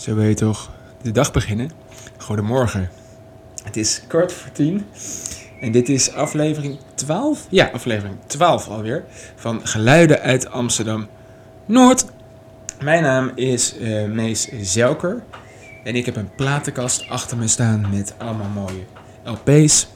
Zo 0.00 0.14
wil 0.14 0.24
je 0.24 0.34
toch 0.34 0.70
de 1.02 1.10
dag 1.10 1.32
beginnen? 1.32 1.70
Goedemorgen. 2.16 2.90
Het 3.64 3.76
is 3.76 4.02
kwart 4.06 4.32
voor 4.32 4.52
tien. 4.52 4.86
En 5.60 5.72
dit 5.72 5.88
is 5.88 6.12
aflevering 6.12 6.78
12? 6.94 7.46
Ja, 7.50 7.70
aflevering 7.72 8.16
12 8.26 8.68
alweer. 8.68 9.04
Van 9.36 9.66
Geluiden 9.66 10.20
uit 10.20 10.50
Amsterdam 10.50 11.06
Noord. 11.66 12.04
Mijn 12.82 13.02
naam 13.02 13.32
is 13.34 13.78
uh, 13.80 14.04
Mees 14.04 14.48
Zelker. 14.60 15.22
En 15.84 15.96
ik 15.96 16.06
heb 16.06 16.16
een 16.16 16.34
platenkast 16.34 17.08
achter 17.08 17.36
me 17.36 17.48
staan 17.48 17.86
met 17.90 18.14
allemaal 18.18 18.48
mooie 18.48 18.84
LP's. 19.24 19.88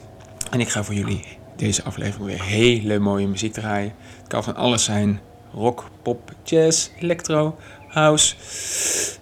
En 0.51 0.59
ik 0.59 0.69
ga 0.69 0.83
voor 0.83 0.95
jullie 0.95 1.25
deze 1.55 1.83
aflevering 1.83 2.25
weer 2.25 2.43
hele 2.43 2.99
mooie 2.99 3.27
muziek 3.27 3.53
draaien. 3.53 3.93
Het 4.17 4.27
kan 4.27 4.43
van 4.43 4.55
alles 4.55 4.83
zijn: 4.83 5.19
rock, 5.53 5.89
pop, 6.01 6.31
jazz, 6.43 6.89
electro, 6.99 7.57
house, 7.95 8.35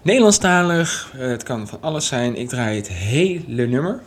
Nederlandstalig. 0.02 1.12
Uh, 1.16 1.28
het 1.28 1.44
kan 1.44 1.68
van 1.68 1.82
alles 1.82 2.08
zijn. 2.08 2.36
Ik 2.36 2.50
draai 2.50 2.76
het 2.78 2.88
hele 2.88 3.68
nummer. 3.68 4.02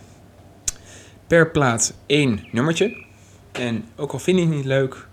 Per 1.27 1.51
plaat 1.51 1.95
één 2.07 2.45
nummertje. 2.53 3.05
En 3.53 3.85
ook 3.97 4.13
al 4.13 4.19
vind 4.19 4.39
je 4.39 4.47
het 4.47 4.55
niet 4.55 4.65
leuk. 4.65 5.07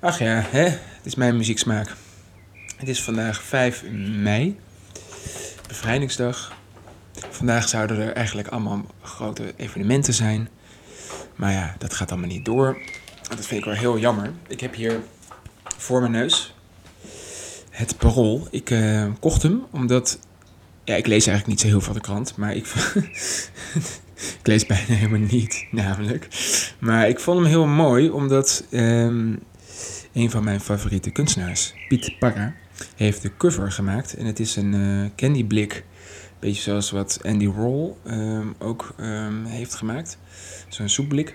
Ach 0.00 0.18
ja, 0.18 0.44
hè? 0.46 0.62
het 0.64 1.00
is 1.02 1.14
mijn 1.14 1.36
muzieksmaak. 1.36 1.94
Het 2.76 2.88
is 2.88 3.02
vandaag 3.02 3.42
5 3.42 3.84
mei. 4.16 4.58
Bevrijdingsdag. 5.68 6.52
Vandaag 7.30 7.68
zouden 7.68 8.00
er 8.00 8.12
eigenlijk 8.12 8.48
allemaal 8.48 8.86
grote 9.02 9.52
evenementen 9.56 10.14
zijn. 10.14 10.48
Maar 11.34 11.52
ja, 11.52 11.74
dat 11.78 11.94
gaat 11.94 12.10
allemaal 12.10 12.28
niet 12.28 12.44
door. 12.44 12.78
Dat 13.22 13.46
vind 13.46 13.60
ik 13.60 13.64
wel 13.64 13.74
heel 13.74 13.98
jammer. 13.98 14.32
Ik 14.48 14.60
heb 14.60 14.74
hier 14.74 15.00
voor 15.76 16.00
mijn 16.00 16.12
neus 16.12 16.53
het 17.74 17.96
Parool. 17.96 18.46
Ik 18.50 18.70
uh, 18.70 19.06
kocht 19.20 19.42
hem 19.42 19.62
omdat... 19.70 20.18
Ja, 20.84 20.94
ik 20.94 21.06
lees 21.06 21.26
eigenlijk 21.26 21.46
niet 21.46 21.60
zo 21.60 21.66
heel 21.66 21.80
veel 21.80 21.94
de 21.94 22.00
krant, 22.00 22.36
maar 22.36 22.54
ik... 22.54 22.66
ik 24.40 24.46
lees 24.46 24.66
bijna 24.66 24.94
helemaal 24.94 25.28
niet, 25.30 25.66
namelijk. 25.70 26.28
Maar 26.78 27.08
ik 27.08 27.20
vond 27.20 27.38
hem 27.38 27.48
heel 27.48 27.66
mooi 27.66 28.10
omdat 28.10 28.64
um, 28.70 29.38
een 30.12 30.30
van 30.30 30.44
mijn 30.44 30.60
favoriete 30.60 31.10
kunstenaars, 31.10 31.74
Piet 31.88 32.18
Parra, 32.18 32.54
heeft 32.96 33.22
de 33.22 33.36
cover 33.36 33.72
gemaakt. 33.72 34.14
En 34.14 34.26
het 34.26 34.40
is 34.40 34.56
een 34.56 34.74
uh, 34.74 35.08
candyblik, 35.16 35.84
beetje 36.38 36.62
zoals 36.62 36.90
wat 36.90 37.20
Andy 37.22 37.46
Roll 37.46 37.92
um, 38.06 38.54
ook 38.58 38.94
um, 39.00 39.44
heeft 39.44 39.74
gemaakt. 39.74 40.18
Zo'n 40.68 40.88
soepblik. 40.88 41.34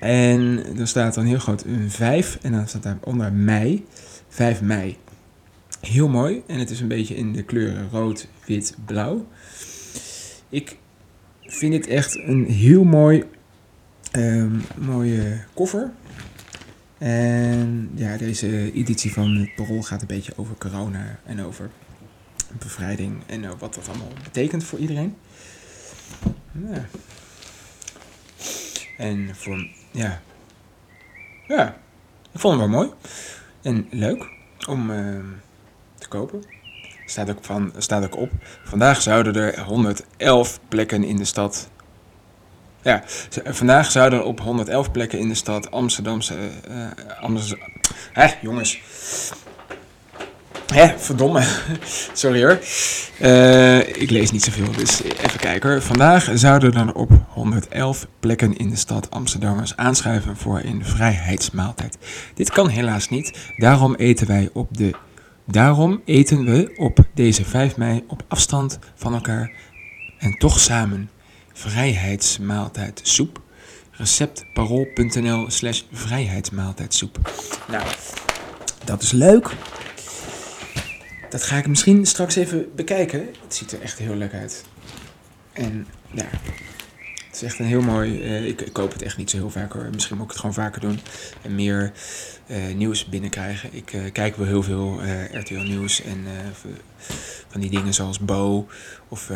En 0.00 0.64
er 0.78 0.86
staat 0.88 1.14
dan 1.14 1.24
heel 1.24 1.38
groot 1.38 1.64
een 1.64 1.90
5 1.90 2.38
en 2.42 2.52
dan 2.52 2.68
staat 2.68 2.82
daar 2.82 2.98
onder 3.00 3.32
mei, 3.32 3.84
5 4.28 4.60
mei. 4.60 4.96
Heel 5.86 6.08
mooi 6.08 6.42
en 6.46 6.58
het 6.58 6.70
is 6.70 6.80
een 6.80 6.88
beetje 6.88 7.16
in 7.16 7.32
de 7.32 7.42
kleuren 7.42 7.90
rood, 7.90 8.28
wit, 8.46 8.76
blauw. 8.84 9.26
Ik 10.48 10.76
vind 11.42 11.74
het 11.74 11.86
echt 11.86 12.14
een 12.14 12.44
heel 12.44 12.84
mooi, 12.84 13.24
um, 14.12 14.62
mooie 14.76 15.44
koffer. 15.54 15.92
En 16.98 17.90
ja, 17.94 18.16
deze 18.16 18.72
editie 18.72 19.12
van 19.12 19.36
het 19.36 19.54
Parool 19.54 19.82
gaat 19.82 20.00
een 20.00 20.06
beetje 20.06 20.32
over 20.36 20.56
corona 20.56 21.20
en 21.24 21.42
over 21.42 21.70
bevrijding 22.58 23.22
en 23.26 23.58
wat 23.58 23.74
dat 23.74 23.88
allemaal 23.88 24.12
betekent 24.22 24.64
voor 24.64 24.78
iedereen. 24.78 25.16
Ja. 26.52 26.84
En 28.96 29.34
voor, 29.34 29.68
ja, 29.90 30.22
ja, 31.48 31.80
ik 32.32 32.40
vond 32.40 32.60
hem 32.60 32.70
wel 32.70 32.80
mooi 32.80 32.90
en 33.62 33.86
leuk 33.90 34.28
om 34.68 34.90
uh, 34.90 35.18
kopen. 36.08 36.42
Staat 37.06 37.30
ook, 37.30 37.38
van, 37.40 37.72
staat 37.78 38.04
ook 38.04 38.16
op. 38.16 38.30
Vandaag 38.64 39.02
zouden 39.02 39.34
er 39.34 39.60
111 39.60 40.60
plekken 40.68 41.04
in 41.04 41.16
de 41.16 41.24
stad. 41.24 41.68
Ja, 42.82 43.02
vandaag 43.44 43.90
zouden 43.90 44.24
op 44.24 44.40
111 44.40 44.90
plekken 44.90 45.18
in 45.18 45.28
de 45.28 45.34
stad 45.34 45.70
Amsterdamse. 45.70 46.34
Uh, 46.70 46.86
Amsterdam, 47.20 47.68
hè, 48.12 48.26
jongens. 48.40 48.80
Hè, 50.66 50.98
verdomme. 50.98 51.42
Sorry 52.12 52.44
hoor. 52.44 52.58
Uh, 53.20 53.78
ik 53.78 54.10
lees 54.10 54.30
niet 54.30 54.44
zoveel, 54.44 54.72
dus 54.72 55.02
even 55.02 55.40
kijken. 55.40 55.82
Vandaag 55.82 56.30
zouden 56.34 56.74
er 56.74 56.94
op 56.94 57.10
111 57.28 58.06
plekken 58.20 58.56
in 58.56 58.70
de 58.70 58.76
stad 58.76 59.10
Amsterdammers 59.10 59.76
aanschuiven 59.76 60.36
voor 60.36 60.60
een 60.64 60.84
vrijheidsmaaltijd. 60.84 61.98
Dit 62.34 62.50
kan 62.50 62.68
helaas 62.68 63.08
niet, 63.08 63.38
daarom 63.56 63.94
eten 63.94 64.26
wij 64.26 64.50
op 64.52 64.76
de 64.76 64.94
Daarom 65.48 66.02
eten 66.04 66.44
we 66.44 66.72
op 66.76 66.98
deze 67.14 67.44
5 67.44 67.76
mei 67.76 68.04
op 68.06 68.24
afstand 68.28 68.78
van 68.94 69.14
elkaar 69.14 69.52
en 70.18 70.32
toch 70.38 70.60
samen. 70.60 71.10
Vrijheidsmaaltijd 71.52 73.00
soep. 73.02 73.40
Recept 73.90 74.44
parool.nl 74.52 75.50
slash 75.50 75.82
vrijheidsmaaltijdsoep. 75.92 77.18
Nou, 77.68 77.86
dat 78.84 79.02
is 79.02 79.12
leuk. 79.12 79.50
Dat 81.30 81.42
ga 81.42 81.56
ik 81.56 81.66
misschien 81.66 82.06
straks 82.06 82.36
even 82.36 82.66
bekijken. 82.74 83.28
Het 83.42 83.54
ziet 83.54 83.72
er 83.72 83.80
echt 83.80 83.98
heel 83.98 84.14
leuk 84.14 84.32
uit. 84.32 84.64
En 85.52 85.86
ja, 86.10 86.28
het 87.36 87.44
is 87.44 87.50
echt 87.50 87.60
een 87.60 87.66
heel 87.66 87.82
mooi. 87.82 88.18
Uh, 88.18 88.46
ik, 88.46 88.60
ik, 88.60 88.72
koop 88.72 88.92
het 88.92 89.02
echt 89.02 89.16
niet 89.16 89.30
zo 89.30 89.36
heel 89.36 89.50
vaak 89.50 89.72
hoor. 89.72 89.88
Misschien 89.92 90.16
moet 90.16 90.24
ik 90.24 90.30
het 90.30 90.40
gewoon 90.40 90.54
vaker 90.54 90.80
doen. 90.80 91.00
En 91.42 91.54
meer 91.54 91.92
uh, 92.46 92.74
nieuws 92.74 93.04
binnenkrijgen. 93.04 93.68
Ik 93.72 93.92
uh, 93.92 94.12
kijk 94.12 94.36
wel 94.36 94.46
heel 94.46 94.62
veel 94.62 95.00
RTL 95.32 95.54
Nieuws 95.54 96.02
en 96.02 96.24
van 97.48 97.60
die 97.60 97.70
dingen 97.70 97.94
zoals 97.94 98.18
Bo 98.18 98.66
of 99.08 99.30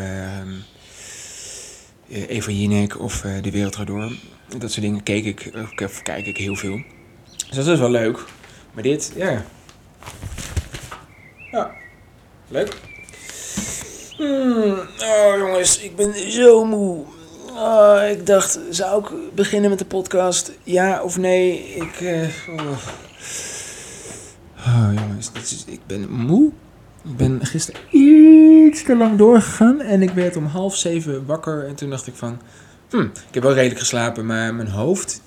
Eva 2.09 2.51
Jinek 2.51 2.99
of 2.99 3.21
De 3.41 3.51
Wereld 3.51 3.75
Gaat 3.75 3.87
Door. 3.87 4.11
Dat 4.57 4.71
soort 4.71 4.85
dingen 4.85 5.03
keek 5.03 5.25
ik, 5.25 5.51
kijk 6.03 6.25
ik 6.25 6.37
heel 6.37 6.55
veel. 6.55 6.81
Dus 7.47 7.55
dat 7.55 7.67
is 7.67 7.79
wel 7.79 7.91
leuk. 7.91 8.23
Maar 8.73 8.83
dit, 8.83 9.11
ja. 9.15 9.45
Ja, 11.51 11.71
leuk. 12.47 12.77
Hmm. 14.17 14.79
Oh 14.99 15.37
jongens, 15.37 15.79
ik 15.79 15.95
ben 15.95 16.31
zo 16.31 16.65
moe. 16.65 17.05
Oh, 17.61 18.09
ik 18.09 18.25
dacht, 18.25 18.59
zou 18.69 19.03
ik 19.03 19.35
beginnen 19.35 19.69
met 19.69 19.79
de 19.79 19.85
podcast? 19.85 20.51
Ja 20.63 21.03
of 21.03 21.17
nee? 21.17 21.73
Ik. 21.75 21.99
Uh, 21.99 22.27
oh. 24.65 24.93
jongens, 24.93 25.31
ik 25.67 25.79
ben 25.87 26.11
moe. 26.11 26.51
Ik 27.03 27.17
ben 27.17 27.45
gisteren 27.45 27.81
iets 27.89 28.83
te 28.83 28.95
lang 28.95 29.17
doorgegaan 29.17 29.81
en 29.81 30.01
ik 30.01 30.09
werd 30.09 30.35
om 30.35 30.45
half 30.45 30.75
zeven 30.75 31.25
wakker. 31.25 31.67
En 31.67 31.75
toen 31.75 31.89
dacht 31.89 32.07
ik 32.07 32.15
van. 32.15 32.41
Hm, 32.89 33.01
ik 33.01 33.33
heb 33.33 33.43
wel 33.43 33.53
redelijk 33.53 33.79
geslapen, 33.79 34.25
maar 34.25 34.53
mijn 34.53 34.69
hoofd 34.69 35.21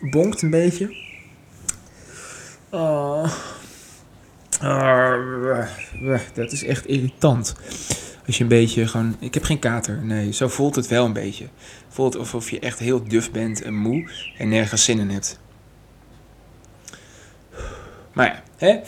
bonkt 0.00 0.42
een 0.42 0.50
beetje. 0.50 0.96
Oh. 2.70 3.32
Oh, 4.62 5.66
dat 6.34 6.52
is 6.52 6.64
echt 6.64 6.86
irritant. 6.86 7.54
Als 8.26 8.36
je 8.36 8.42
een 8.42 8.48
beetje 8.48 8.86
gewoon. 8.86 9.16
Ik 9.18 9.34
heb 9.34 9.42
geen 9.42 9.58
kater. 9.58 10.04
Nee, 10.04 10.32
zo 10.32 10.48
voelt 10.48 10.74
het 10.74 10.86
wel 10.86 11.04
een 11.04 11.12
beetje. 11.12 11.46
Voelt 11.88 12.16
alsof 12.16 12.50
je 12.50 12.58
echt 12.58 12.78
heel 12.78 13.04
duf 13.08 13.30
bent 13.30 13.62
en 13.62 13.74
moe 13.74 14.10
en 14.38 14.48
nergens 14.48 14.84
zin 14.84 14.98
in 14.98 15.10
hebt. 15.10 15.40
Maar 18.12 18.26
ja, 18.26 18.42
hè? 18.56 18.80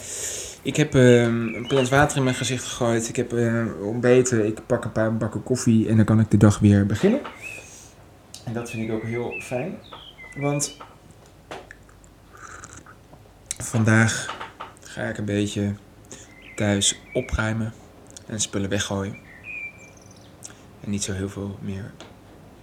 Ik 0.61 0.75
heb 0.75 0.95
uh, 0.95 1.21
een 1.23 1.65
plant 1.67 1.89
water 1.89 2.17
in 2.17 2.23
mijn 2.23 2.35
gezicht 2.35 2.63
gegooid. 2.63 3.09
Ik 3.09 3.15
heb 3.15 3.33
uh, 3.33 3.65
ontbeten. 3.81 4.45
Ik 4.45 4.65
pak 4.65 4.83
een 4.85 4.91
paar 4.91 5.17
bakken 5.17 5.43
koffie 5.43 5.89
en 5.89 5.95
dan 5.95 6.05
kan 6.05 6.19
ik 6.19 6.31
de 6.31 6.37
dag 6.37 6.59
weer 6.59 6.85
beginnen. 6.85 7.19
En 8.45 8.53
dat 8.53 8.69
vind 8.69 8.83
ik 8.83 8.91
ook 8.91 9.03
heel 9.03 9.41
fijn. 9.41 9.77
Want 10.37 10.77
vandaag 13.57 14.37
ga 14.81 15.03
ik 15.03 15.17
een 15.17 15.25
beetje 15.25 15.73
thuis 16.55 16.99
opruimen 17.13 17.73
en 18.27 18.39
spullen 18.39 18.69
weggooien. 18.69 19.28
En 20.83 20.89
niet 20.89 21.03
zo 21.03 21.13
heel 21.13 21.29
veel 21.29 21.57
meer. 21.61 21.91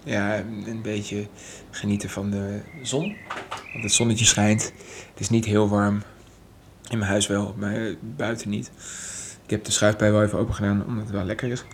Ja, 0.04 0.38
een 0.38 0.82
beetje 0.82 1.28
genieten 1.70 2.10
van 2.10 2.30
de 2.30 2.60
zon. 2.82 3.16
Want 3.72 3.82
het 3.82 3.92
zonnetje 3.92 4.24
schijnt. 4.24 4.72
Het 5.10 5.20
is 5.20 5.28
niet 5.28 5.44
heel 5.44 5.68
warm. 5.68 6.02
In 6.88 6.98
mijn 6.98 7.10
huis 7.10 7.26
wel, 7.26 7.54
maar 7.58 7.94
buiten 8.16 8.50
niet. 8.50 8.70
Ik 9.44 9.50
heb 9.50 9.64
de 9.64 9.72
schuifpij 9.72 10.12
wel 10.12 10.22
even 10.22 10.38
open 10.38 10.54
gedaan 10.54 10.84
omdat 10.86 11.02
het 11.02 11.12
wel 11.12 11.24
lekker 11.24 11.50
is. 11.50 11.64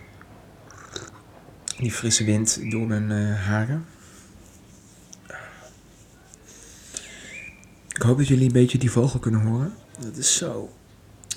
Die 1.77 1.91
frisse 1.91 2.23
wind 2.23 2.71
door 2.71 2.87
mijn 2.87 3.09
uh, 3.09 3.45
haren. 3.45 3.85
Ik 7.87 8.01
hoop 8.01 8.17
dat 8.17 8.27
jullie 8.27 8.45
een 8.45 8.51
beetje 8.51 8.77
die 8.77 8.91
vogel 8.91 9.19
kunnen 9.19 9.41
horen. 9.41 9.73
Dat 9.99 10.17
is 10.17 10.37
zo 10.37 10.69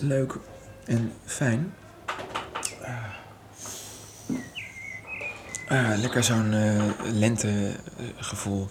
leuk 0.01 0.39
en 0.85 1.13
fijn. 1.25 1.73
Ah, 5.69 5.99
lekker 5.99 6.25
zo'n 6.25 6.53
uh, 6.53 6.83
lentegevoel. 7.13 8.69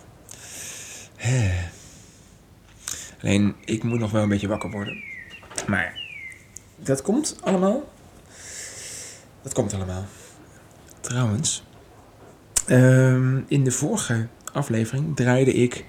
Alleen, 3.22 3.56
ik 3.66 3.84
moet 3.84 4.00
nog 4.00 4.12
wel 4.12 4.24
een 4.24 4.30
beetje 4.30 4.48
wakker 4.48 4.72
worden. 4.72 5.04
Maar 5.68 6.00
dat 6.76 7.02
komt 7.02 7.38
allemaal. 7.42 7.94
dat 9.42 9.54
komt 9.54 9.74
allemaal. 9.74 10.06
Trouwens, 11.00 11.64
ehm, 12.68 13.42
in 13.48 13.64
de 13.64 13.72
vorige 13.72 14.28
aflevering 14.54 15.16
draaide 15.16 15.54
ik 15.54 15.86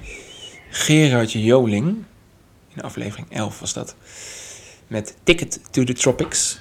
Gerard 0.70 1.32
Joling. 1.32 2.04
In 2.74 2.82
aflevering 2.82 3.32
11 3.32 3.60
was 3.60 3.72
dat. 3.72 3.96
Met 4.86 5.16
Ticket 5.22 5.60
to 5.70 5.84
the 5.84 5.92
Tropics. 5.92 6.60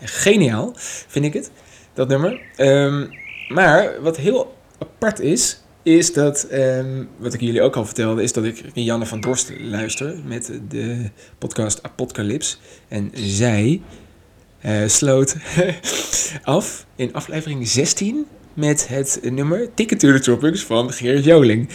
Geniaal, 0.00 0.72
vind 1.08 1.24
ik 1.24 1.32
het, 1.32 1.50
dat 1.94 2.08
nummer. 2.08 2.40
Ehm, 2.56 3.06
maar 3.48 4.02
wat 4.02 4.16
heel 4.16 4.54
apart 4.78 5.20
is, 5.20 5.60
is 5.82 6.12
dat, 6.12 6.42
ehm, 6.42 7.04
wat 7.16 7.34
ik 7.34 7.40
jullie 7.40 7.62
ook 7.62 7.76
al 7.76 7.84
vertelde, 7.84 8.22
is 8.22 8.32
dat 8.32 8.44
ik 8.44 8.64
Janne 8.74 9.06
van 9.06 9.20
Dorst 9.20 9.52
luister 9.60 10.18
met 10.24 10.52
de 10.68 11.10
podcast 11.38 11.82
Apocalypse. 11.82 12.56
En 12.88 13.10
zij 13.14 13.80
uh, 14.66 14.88
sloot 14.88 15.36
af 16.42 16.86
in 16.96 17.12
aflevering 17.12 17.68
16 17.68 18.26
met 18.54 18.88
het 18.88 19.20
nummer 19.22 19.74
Ticket 19.74 20.00
to 20.00 20.12
the 20.12 20.20
Tropics 20.20 20.64
van 20.64 20.92
Gerard 20.92 21.24
Joling. 21.24 21.68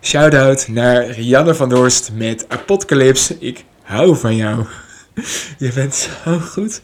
Shout-out 0.00 0.68
naar 0.68 1.20
Janne 1.20 1.54
van 1.54 1.68
Dorst 1.68 2.10
met 2.12 2.44
Apocalypse. 2.48 3.36
Ik 3.38 3.64
hou 3.82 4.16
van 4.16 4.36
jou. 4.36 4.64
Je 5.58 5.72
bent 5.74 5.94
zo 5.94 6.38
goed. 6.38 6.80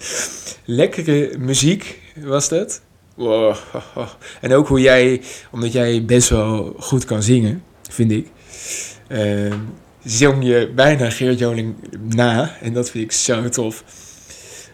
Lekkere 0.65 1.39
muziek 1.39 2.01
was 2.15 2.49
dat. 2.49 2.81
Wow. 3.19 3.57
En 4.41 4.53
ook 4.53 4.69
hoe 4.69 4.81
jij, 4.81 5.23
omdat 5.51 5.73
jij 5.73 6.05
best 6.05 6.29
wel 6.29 6.75
goed 6.79 7.05
kan 7.05 7.23
zingen, 7.23 7.63
vind 7.89 8.11
ik. 8.11 8.27
Uh, 9.09 9.55
zong 10.05 10.45
je 10.45 10.73
bijna 10.75 11.11
Geert 11.11 11.39
Joling 11.39 11.75
na. 12.15 12.57
En 12.61 12.73
dat 12.73 12.91
vind 12.91 13.05
ik 13.05 13.13
zo 13.13 13.49
tof. 13.49 13.85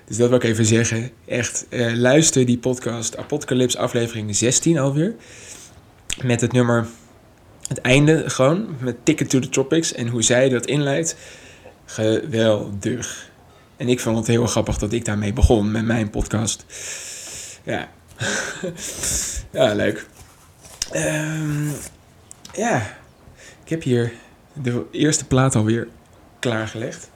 Dus 0.06 0.16
dat 0.16 0.28
wil 0.28 0.38
ik 0.38 0.44
even 0.44 0.64
zeggen. 0.64 1.10
Echt, 1.26 1.66
uh, 1.70 1.92
luister 1.94 2.46
die 2.46 2.58
podcast 2.58 3.16
Apocalypse 3.16 3.78
aflevering 3.78 4.36
16 4.36 4.78
alweer. 4.78 5.14
Met 6.22 6.40
het 6.40 6.52
nummer, 6.52 6.86
het 7.68 7.80
einde 7.80 8.30
gewoon, 8.30 8.66
met 8.78 8.96
Ticket 9.02 9.30
to 9.30 9.38
the 9.38 9.48
Tropics. 9.48 9.92
En 9.92 10.08
hoe 10.08 10.22
zij 10.22 10.48
dat 10.48 10.66
inleidt. 10.66 11.16
Geweldig. 11.84 13.30
En 13.76 13.88
ik 13.88 14.00
vond 14.00 14.16
het 14.16 14.26
heel 14.26 14.46
grappig 14.46 14.78
dat 14.78 14.92
ik 14.92 15.04
daarmee 15.04 15.32
begon 15.32 15.70
met 15.70 15.84
mijn 15.84 16.10
podcast. 16.10 16.64
Ja, 17.64 17.88
ja 19.50 19.74
leuk. 19.74 20.06
Um, 20.94 21.72
ja, 22.52 22.96
ik 23.64 23.70
heb 23.70 23.82
hier 23.82 24.12
de 24.52 24.86
eerste 24.90 25.26
plaat 25.26 25.54
alweer 25.54 25.88
klaargelegd. 26.38 27.10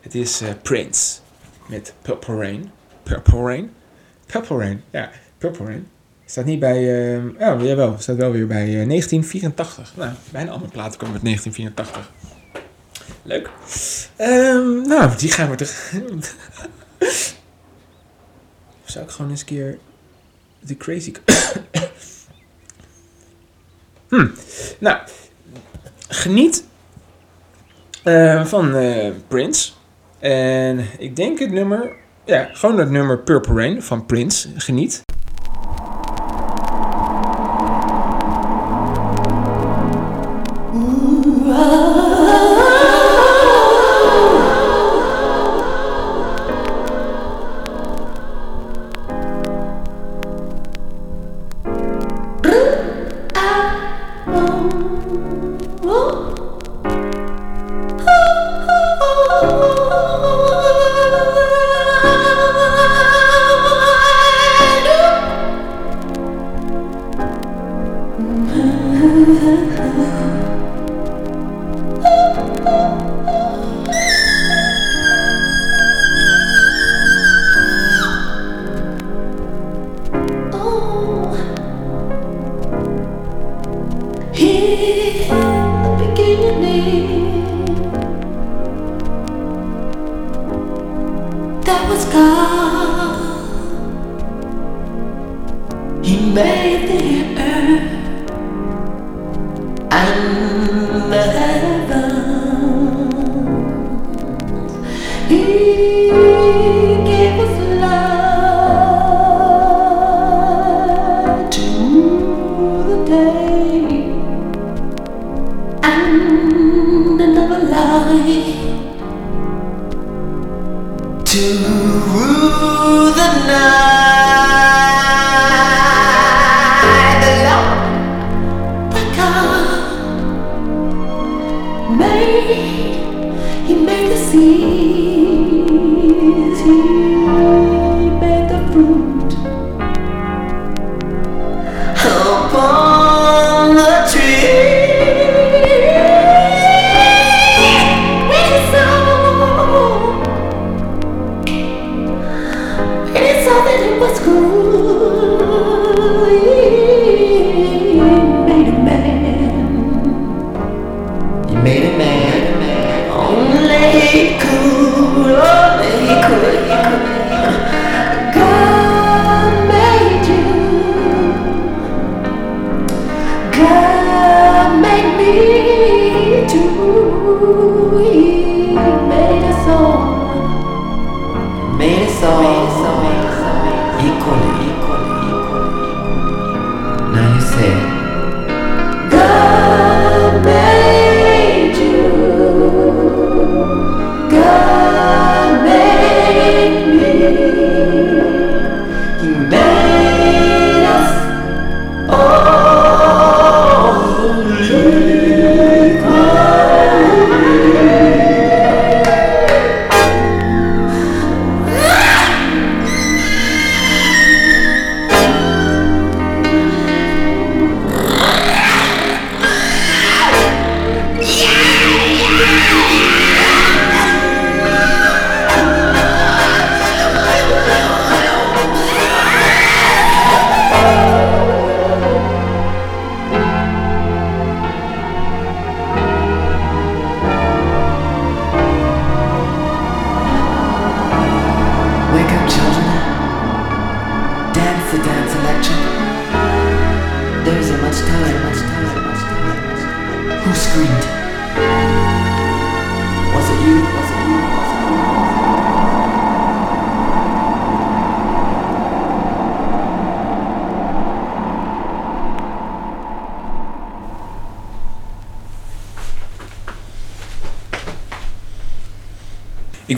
Het 0.00 0.14
is 0.14 0.42
uh, 0.42 0.48
Prince 0.62 1.18
met 1.66 1.94
Purple 2.02 2.36
Rain. 2.36 2.70
Purple 3.02 3.42
Rain? 3.42 3.70
Purple 4.26 4.56
Rain, 4.56 4.82
ja, 4.90 5.10
Purple 5.38 5.66
Rain. 5.66 5.88
Staat 6.24 6.44
niet 6.44 6.58
bij, 6.58 7.14
uh, 7.16 7.52
oh 7.52 7.62
jawel, 7.64 7.96
staat 7.98 8.16
wel 8.16 8.30
weer 8.30 8.46
bij 8.46 8.66
uh, 8.66 8.86
1984. 8.86 9.92
Nou, 9.96 10.12
bijna 10.30 10.50
alle 10.50 10.68
platen 10.68 10.98
komen 10.98 11.14
uit 11.14 11.24
1984. 11.24 12.10
Leuk. 13.22 13.50
Um, 14.18 14.88
nou, 14.88 15.16
die 15.16 15.30
gaan 15.30 15.50
we 15.50 15.56
toch. 15.56 15.68
zou 18.84 19.04
ik 19.04 19.10
gewoon 19.10 19.30
eens 19.30 19.40
een 19.40 19.46
keer 19.46 19.78
de 20.66 20.76
crazy. 20.76 21.12
hm. 24.08 24.26
Nou, 24.78 24.98
geniet 26.08 26.64
uh, 28.04 28.44
van 28.44 28.76
uh, 28.76 29.12
Prince. 29.28 29.72
En 30.18 30.86
ik 30.98 31.16
denk 31.16 31.38
het 31.38 31.50
nummer. 31.50 31.92
Ja, 32.24 32.48
gewoon 32.52 32.78
het 32.78 32.90
nummer 32.90 33.18
Purple 33.18 33.54
Rain 33.54 33.82
van 33.82 34.06
Prince. 34.06 34.48
Geniet. 34.56 35.02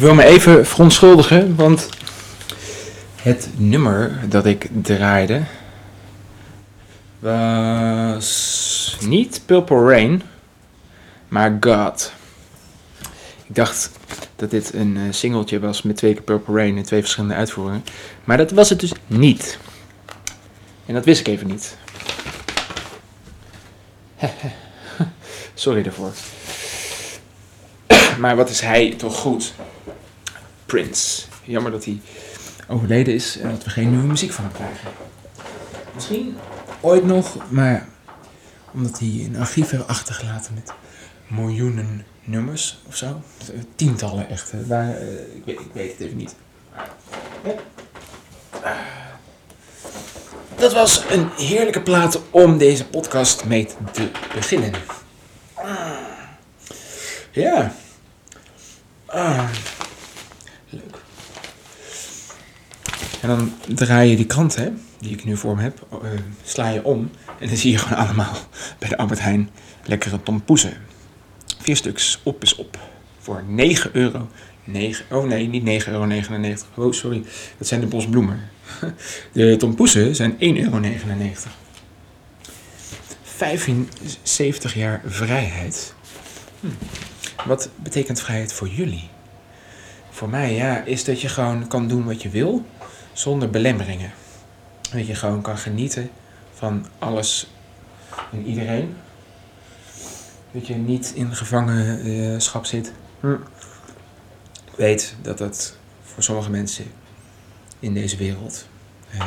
Wil 0.01 0.15
me 0.15 0.25
even 0.25 0.67
verontschuldigen, 0.67 1.55
want 1.57 1.89
het 3.23 3.49
nummer 3.57 4.19
dat 4.29 4.47
ik 4.47 4.69
draaide 4.83 5.43
was 7.19 8.97
niet 9.01 9.43
Purple 9.47 9.89
Rain, 9.89 10.23
maar 11.29 11.57
God. 11.61 12.13
Ik 13.47 13.55
dacht 13.55 13.91
dat 14.37 14.51
dit 14.51 14.75
een 14.75 14.97
uh, 14.97 15.03
singeltje 15.11 15.61
was 15.61 15.83
met 15.83 15.97
twee 15.97 16.13
keer 16.13 16.23
Purple 16.23 16.55
Rain 16.55 16.77
en 16.77 16.83
twee 16.83 17.01
verschillende 17.01 17.35
uitvoeringen. 17.35 17.85
Maar 18.25 18.37
dat 18.37 18.51
was 18.51 18.69
het 18.69 18.81
dus 18.81 18.93
niet. 19.07 19.59
En 20.87 20.95
dat 20.95 21.05
wist 21.05 21.21
ik 21.21 21.27
even 21.27 21.47
niet. 21.47 21.77
Sorry 25.55 25.83
daarvoor. 25.83 26.13
maar 28.19 28.37
wat 28.37 28.51
is 28.51 28.61
hij 28.61 28.95
toch 28.97 29.17
goed? 29.17 29.55
Prince. 30.67 31.23
Jammer 31.45 31.71
dat 31.71 31.85
hij 31.85 32.01
overleden 32.69 33.15
is 33.15 33.39
en 33.39 33.51
dat 33.51 33.65
we 33.65 33.71
geen 33.71 33.91
nieuwe 33.91 34.07
muziek 34.07 34.33
van 34.33 34.45
hem 34.45 34.53
krijgen. 34.53 34.91
Misschien 35.95 36.37
ooit 36.81 37.05
nog, 37.05 37.51
maar 37.51 37.89
omdat 38.73 38.99
hij 38.99 39.09
een 39.09 39.37
archief 39.39 39.71
heeft 39.71 39.87
achtergelaten 39.87 40.55
met 40.55 40.73
miljoenen 41.27 42.05
nummers 42.25 42.79
of 42.87 42.97
zo. 42.97 43.23
Tientallen 43.75 44.29
echt. 44.29 44.53
Waar, 44.67 45.03
uh, 45.03 45.37
ik, 45.37 45.43
weet, 45.45 45.61
ik, 45.61 45.71
weet, 45.73 45.91
het 45.93 46.01
even 46.01 46.17
niet. 46.17 46.35
Dat 50.57 50.73
was 50.73 51.05
een 51.11 51.29
heerlijke 51.37 51.83
plaat 51.83 52.21
om 52.31 52.59
deze 52.59 52.87
podcast 52.87 53.45
mee 53.45 53.69
te 53.93 54.11
beginnen. 54.35 54.73
Ja. 57.31 57.75
Ah. 59.07 59.49
En 63.25 63.31
dan 63.31 63.53
draai 63.75 64.11
je 64.11 64.17
die 64.17 64.27
krant, 64.27 64.57
hè, 64.57 64.71
die 64.99 65.11
ik 65.11 65.25
nu 65.25 65.37
voor 65.37 65.57
me 65.57 65.63
heb, 65.63 65.87
uh, 65.93 65.99
sla 66.43 66.69
je 66.69 66.85
om. 66.85 67.11
En 67.41 67.49
dan 67.49 67.57
zie 67.57 67.71
je 67.71 67.79
gewoon 67.79 67.99
allemaal 67.99 68.37
bij 68.79 68.89
de 68.89 68.97
Albert 68.97 69.21
Heijn 69.21 69.51
lekkere 69.85 70.23
tompoezen. 70.23 70.73
Vier 71.59 71.77
stuks, 71.77 72.21
op 72.23 72.43
is 72.43 72.55
op. 72.55 72.79
Voor 73.19 73.43
9 73.47 73.91
euro. 73.93 74.29
9, 74.65 75.05
oh 75.11 75.25
nee, 75.25 75.49
niet 75.49 75.85
9,99 75.85 75.91
euro. 75.91 76.09
Oh, 76.75 76.93
sorry. 76.93 77.23
Dat 77.59 77.67
zijn 77.67 77.81
de 77.81 77.87
bosbloemen. 77.87 78.41
De 79.33 79.57
tompoesen 79.57 80.15
zijn 80.15 80.33
1,99 80.33 80.39
euro. 80.39 80.81
75 83.23 84.75
jaar 84.75 85.03
vrijheid. 85.07 85.95
Hm. 86.61 86.67
Wat 87.49 87.71
betekent 87.83 88.21
vrijheid 88.21 88.53
voor 88.53 88.69
jullie? 88.69 89.09
Voor 90.11 90.29
mij 90.29 90.55
ja, 90.55 90.83
is 90.83 91.05
dat 91.05 91.21
je 91.21 91.29
gewoon 91.29 91.69
kan 91.69 91.89
doen 91.89 92.05
wat 92.05 92.23
je 92.23 92.29
wil 92.29 92.65
zonder 93.15 93.51
belemmeringen. 93.51 94.13
Dat 94.93 95.07
je 95.07 95.15
gewoon 95.15 95.43
kan 95.43 95.59
genieten 95.59 96.11
van 96.55 96.87
alles 96.99 97.51
en 98.33 98.47
iedereen. 98.47 98.97
Dat 100.53 100.67
je 100.67 100.75
niet 100.75 101.13
in 101.15 101.37
gevangenschap 101.37 102.65
zit. 102.65 102.93
Hm. 103.21 103.33
Ik 104.65 104.77
weet 104.77 105.15
dat 105.23 105.39
dat 105.39 105.77
voor 106.03 106.23
sommige 106.23 106.51
mensen 106.51 106.85
in 107.79 107.95
deze 107.95 108.17
wereld 108.17 108.67
uh, 109.15 109.25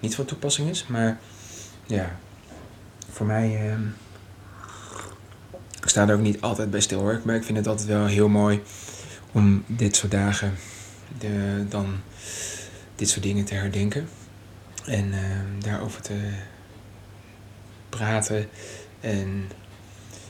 niet 0.00 0.14
van 0.14 0.24
toepassing 0.24 0.68
is. 0.68 0.86
Maar 0.86 1.18
ja, 1.86 2.16
voor 3.10 3.26
mij. 3.26 3.72
Uh, 3.72 3.78
ik 5.82 5.88
sta 5.88 6.08
er 6.08 6.14
ook 6.14 6.20
niet 6.20 6.40
altijd 6.40 6.70
bij 6.70 6.80
stil 6.80 7.00
hoor. 7.00 7.20
Maar 7.24 7.34
ik 7.34 7.44
vind 7.44 7.58
het 7.58 7.66
altijd 7.66 7.88
wel 7.88 8.06
heel 8.06 8.28
mooi 8.28 8.62
om 9.32 9.64
dit 9.66 9.96
soort 9.96 10.12
dagen 10.12 10.54
de, 11.18 11.64
dan 11.68 12.00
dit 13.00 13.08
soort 13.08 13.22
dingen 13.22 13.44
te 13.44 13.54
herdenken. 13.54 14.08
En 14.84 15.06
uh, 15.06 15.18
daarover 15.58 16.02
te 16.02 16.14
praten. 17.88 18.48
En 19.00 19.50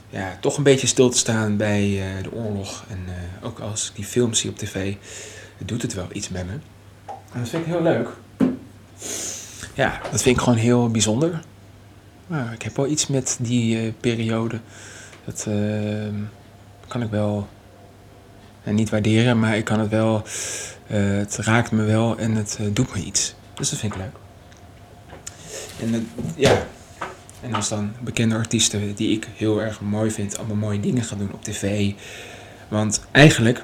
ja, 0.09 0.37
toch 0.41 0.57
een 0.57 0.63
beetje 0.63 0.87
stil 0.87 1.09
te 1.09 1.17
staan 1.17 1.57
bij 1.57 1.89
uh, 1.89 2.23
de 2.23 2.31
oorlog. 2.31 2.85
En 2.89 2.99
uh, 3.07 3.45
ook 3.45 3.59
als 3.59 3.89
ik 3.89 3.95
die 3.95 4.05
films 4.05 4.39
zie 4.39 4.49
op 4.49 4.57
tv, 4.57 4.95
doet 5.57 5.81
het 5.81 5.93
wel 5.93 6.07
iets 6.11 6.29
met 6.29 6.45
me. 6.45 6.51
En 7.33 7.39
dat 7.39 7.49
vind 7.49 7.65
ik 7.65 7.71
heel 7.71 7.81
leuk. 7.81 8.09
Ja, 9.73 10.01
dat 10.11 10.21
vind 10.21 10.35
ik 10.35 10.43
gewoon 10.43 10.59
heel 10.59 10.89
bijzonder. 10.89 11.41
Nou, 12.27 12.51
ik 12.51 12.61
heb 12.61 12.75
wel 12.75 12.87
iets 12.87 13.07
met 13.07 13.37
die 13.41 13.85
uh, 13.85 13.93
periode. 13.99 14.59
Dat 15.25 15.45
ehm, 15.47 16.15
kan 16.87 17.01
ik 17.01 17.09
wel 17.09 17.47
niet 18.63 18.89
waarderen, 18.89 19.39
maar 19.39 19.57
ik 19.57 19.65
kan 19.65 19.79
het 19.79 19.89
wel. 19.89 20.23
Het 20.97 21.37
raakt 21.37 21.71
me 21.71 21.83
wel 21.83 22.17
en 22.17 22.35
het 22.35 22.59
doet 22.73 22.95
me 22.95 23.03
iets. 23.03 23.35
Dus 23.53 23.69
dat 23.69 23.79
vind 23.79 23.93
ik 23.93 23.99
leuk. 23.99 24.15
En 25.81 26.09
ja, 26.35 26.63
en 27.41 27.53
als 27.53 27.69
dan 27.69 27.91
bekende 27.99 28.35
artiesten 28.35 28.95
die 28.95 29.15
ik 29.15 29.27
heel 29.35 29.61
erg 29.61 29.81
mooi 29.81 30.11
vind, 30.11 30.37
allemaal 30.37 30.55
mooie 30.55 30.79
dingen 30.79 31.03
gaan 31.03 31.17
doen 31.17 31.33
op 31.33 31.43
tv. 31.43 31.93
Want 32.67 33.01
eigenlijk 33.11 33.63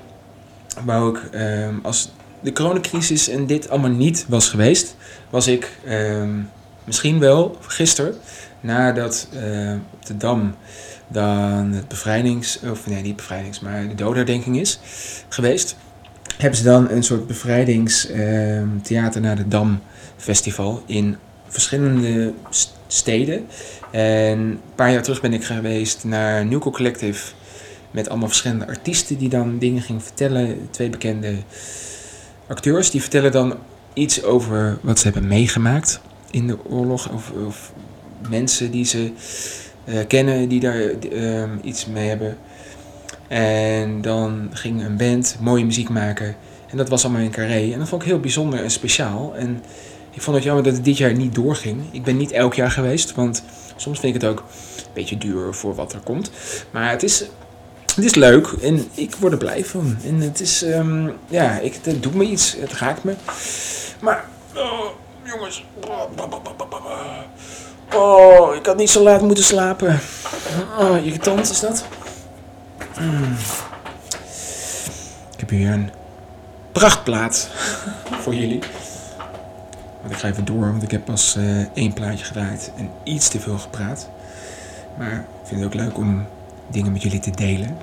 wou 0.85 1.17
ik, 1.17 1.23
ehm, 1.31 1.75
als 1.81 2.11
de 2.39 2.53
coronacrisis 2.53 3.29
en 3.29 3.45
dit 3.45 3.69
allemaal 3.69 3.91
niet 3.91 4.25
was 4.27 4.49
geweest, 4.49 4.95
was 5.29 5.47
ik 5.47 5.71
ehm, 5.85 6.39
misschien 6.83 7.19
wel 7.19 7.57
gisteren, 7.61 8.15
nadat 8.59 9.27
uh, 9.33 9.73
op 9.93 10.05
de 10.05 10.17
Dam 10.17 10.55
dan 11.07 11.71
het 11.71 11.87
bevrijdings, 11.87 12.59
of 12.71 12.87
nee 12.87 13.01
niet 13.01 13.15
bevrijdings, 13.15 13.59
maar 13.59 13.87
de 13.87 13.95
doodherdenking 13.95 14.59
is 14.59 14.79
geweest, 15.29 15.75
hebben 16.37 16.57
ze 16.57 16.63
dan 16.63 16.89
een 16.89 17.03
soort 17.03 17.27
bevrijdingstheater 17.27 19.15
ehm, 19.15 19.21
naar 19.21 19.35
de 19.35 19.47
Dam 19.47 19.79
festival 20.17 20.83
in 20.85 21.17
verschillende 21.47 22.33
steden. 22.87 23.45
En 23.91 24.39
een 24.39 24.59
paar 24.75 24.91
jaar 24.91 25.03
terug 25.03 25.21
ben 25.21 25.33
ik 25.33 25.43
geweest 25.43 26.03
naar 26.03 26.45
Nuco 26.45 26.71
Collective. 26.71 27.33
Met 27.91 28.09
allemaal 28.09 28.27
verschillende 28.27 28.67
artiesten 28.67 29.17
die 29.17 29.29
dan 29.29 29.57
dingen 29.57 29.81
gingen 29.81 30.01
vertellen. 30.01 30.67
Twee 30.71 30.89
bekende 30.89 31.35
acteurs. 32.47 32.91
Die 32.91 33.01
vertellen 33.01 33.31
dan 33.31 33.55
iets 33.93 34.23
over 34.23 34.77
wat 34.81 34.99
ze 34.99 35.03
hebben 35.03 35.27
meegemaakt 35.27 35.99
in 36.31 36.47
de 36.47 36.65
oorlog. 36.65 37.09
Of, 37.09 37.31
of 37.47 37.73
mensen 38.29 38.71
die 38.71 38.85
ze 38.85 39.11
uh, 39.85 39.99
kennen 40.07 40.49
die 40.49 40.59
daar 40.59 40.81
uh, 41.11 41.43
iets 41.61 41.85
mee 41.85 42.07
hebben. 42.07 42.37
En 43.27 44.01
dan 44.01 44.49
ging 44.53 44.85
een 44.85 44.97
band 44.97 45.37
mooie 45.39 45.65
muziek 45.65 45.89
maken. 45.89 46.35
En 46.69 46.77
dat 46.77 46.89
was 46.89 47.03
allemaal 47.03 47.21
in 47.21 47.31
Carré. 47.31 47.71
En 47.73 47.79
dat 47.79 47.87
vond 47.87 48.01
ik 48.01 48.07
heel 48.07 48.19
bijzonder 48.19 48.63
en 48.63 48.71
speciaal. 48.71 49.33
En 49.35 49.63
ik 50.11 50.21
vond 50.21 50.35
het 50.35 50.45
jammer 50.45 50.63
dat 50.63 50.73
het 50.73 50.85
dit 50.85 50.97
jaar 50.97 51.13
niet 51.13 51.35
doorging. 51.35 51.81
Ik 51.91 52.03
ben 52.03 52.17
niet 52.17 52.31
elk 52.31 52.53
jaar 52.53 52.71
geweest, 52.71 53.15
want 53.15 53.43
soms 53.75 53.99
vind 53.99 54.15
ik 54.15 54.21
het 54.21 54.31
ook 54.31 54.39
een 54.39 54.93
beetje 54.93 55.17
duur 55.17 55.53
voor 55.53 55.75
wat 55.75 55.93
er 55.93 55.99
komt. 55.99 56.31
Maar 56.71 56.89
het 56.89 57.03
is, 57.03 57.23
het 57.95 58.05
is 58.05 58.15
leuk 58.15 58.47
en 58.47 58.87
ik 58.93 59.15
word 59.15 59.31
er 59.31 59.37
blij 59.37 59.65
van. 59.65 59.97
En 60.05 60.21
het 60.21 60.39
is, 60.39 60.63
um, 60.63 61.13
ja, 61.27 61.59
ik, 61.59 61.79
het 61.83 62.03
doet 62.03 62.15
me 62.15 62.23
iets, 62.23 62.55
het 62.59 62.73
raakt 62.73 63.03
me. 63.03 63.13
Maar, 63.99 64.25
oh, 64.55 64.85
jongens. 65.23 65.65
Oh, 67.95 68.55
ik 68.55 68.65
had 68.65 68.77
niet 68.77 68.89
zo 68.89 69.03
laat 69.03 69.21
moeten 69.21 69.43
slapen. 69.43 69.99
Oh, 70.79 71.05
irritant 71.05 71.49
is 71.49 71.59
dat. 71.59 71.85
Mm. 72.99 73.35
Ik 75.33 75.39
heb 75.39 75.49
hier 75.49 75.71
een 75.71 75.89
prachtplaat 76.71 77.49
voor 78.23 78.35
jullie 78.35 78.59
ik 80.09 80.17
ga 80.17 80.27
even 80.27 80.45
door, 80.45 80.71
want 80.71 80.83
ik 80.83 80.91
heb 80.91 81.05
pas 81.05 81.35
uh, 81.37 81.65
één 81.73 81.93
plaatje 81.93 82.25
gedraaid 82.25 82.71
en 82.77 82.89
iets 83.03 83.27
te 83.27 83.39
veel 83.39 83.57
gepraat. 83.57 84.09
Maar 84.97 85.13
ik 85.13 85.47
vind 85.47 85.59
het 85.59 85.69
ook 85.69 85.75
leuk 85.75 85.97
om 85.97 86.25
dingen 86.67 86.91
met 86.91 87.01
jullie 87.01 87.19
te 87.19 87.31
delen. 87.31 87.77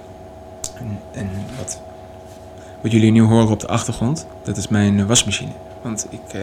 En, 0.79 0.99
en 1.13 1.31
wat, 1.59 1.81
wat 2.81 2.93
jullie 2.93 3.13
nu 3.13 3.23
horen 3.23 3.49
op 3.49 3.61
de 3.61 3.67
achtergrond, 3.67 4.27
dat 4.43 4.57
is 4.57 4.69
mijn 4.69 5.07
wasmachine. 5.07 5.53
Want 5.83 6.07
ik 6.11 6.35
uh, 6.35 6.41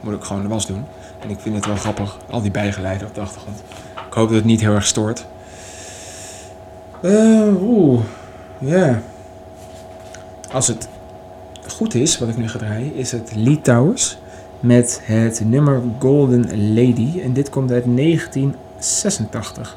moet 0.00 0.14
ook 0.14 0.24
gewoon 0.24 0.42
de 0.42 0.48
was 0.48 0.66
doen. 0.66 0.84
En 1.22 1.30
ik 1.30 1.40
vind 1.40 1.54
het 1.54 1.66
wel 1.66 1.76
grappig, 1.76 2.16
al 2.30 2.42
die 2.42 2.50
bijgeleiden 2.50 3.08
op 3.08 3.14
de 3.14 3.20
achtergrond. 3.20 3.62
Ik 4.06 4.12
hoop 4.12 4.28
dat 4.28 4.36
het 4.36 4.44
niet 4.44 4.60
heel 4.60 4.74
erg 4.74 4.86
stoort. 4.86 5.26
Uh, 7.02 7.62
Oeh, 7.62 8.00
ja. 8.58 9.02
Als 10.52 10.66
het 10.66 10.88
goed 11.66 11.94
is, 11.94 12.18
wat 12.18 12.28
ik 12.28 12.36
nu 12.36 12.48
ga 12.48 12.58
draaien, 12.58 12.94
is 12.94 13.12
het 13.12 13.32
Lee 13.34 13.60
Towers 13.60 14.18
met 14.60 15.00
het 15.02 15.42
nummer 15.44 15.82
Golden 15.98 16.74
Lady. 16.74 17.20
En 17.20 17.32
dit 17.32 17.50
komt 17.50 17.70
uit 17.70 17.84
1986. 17.96 19.76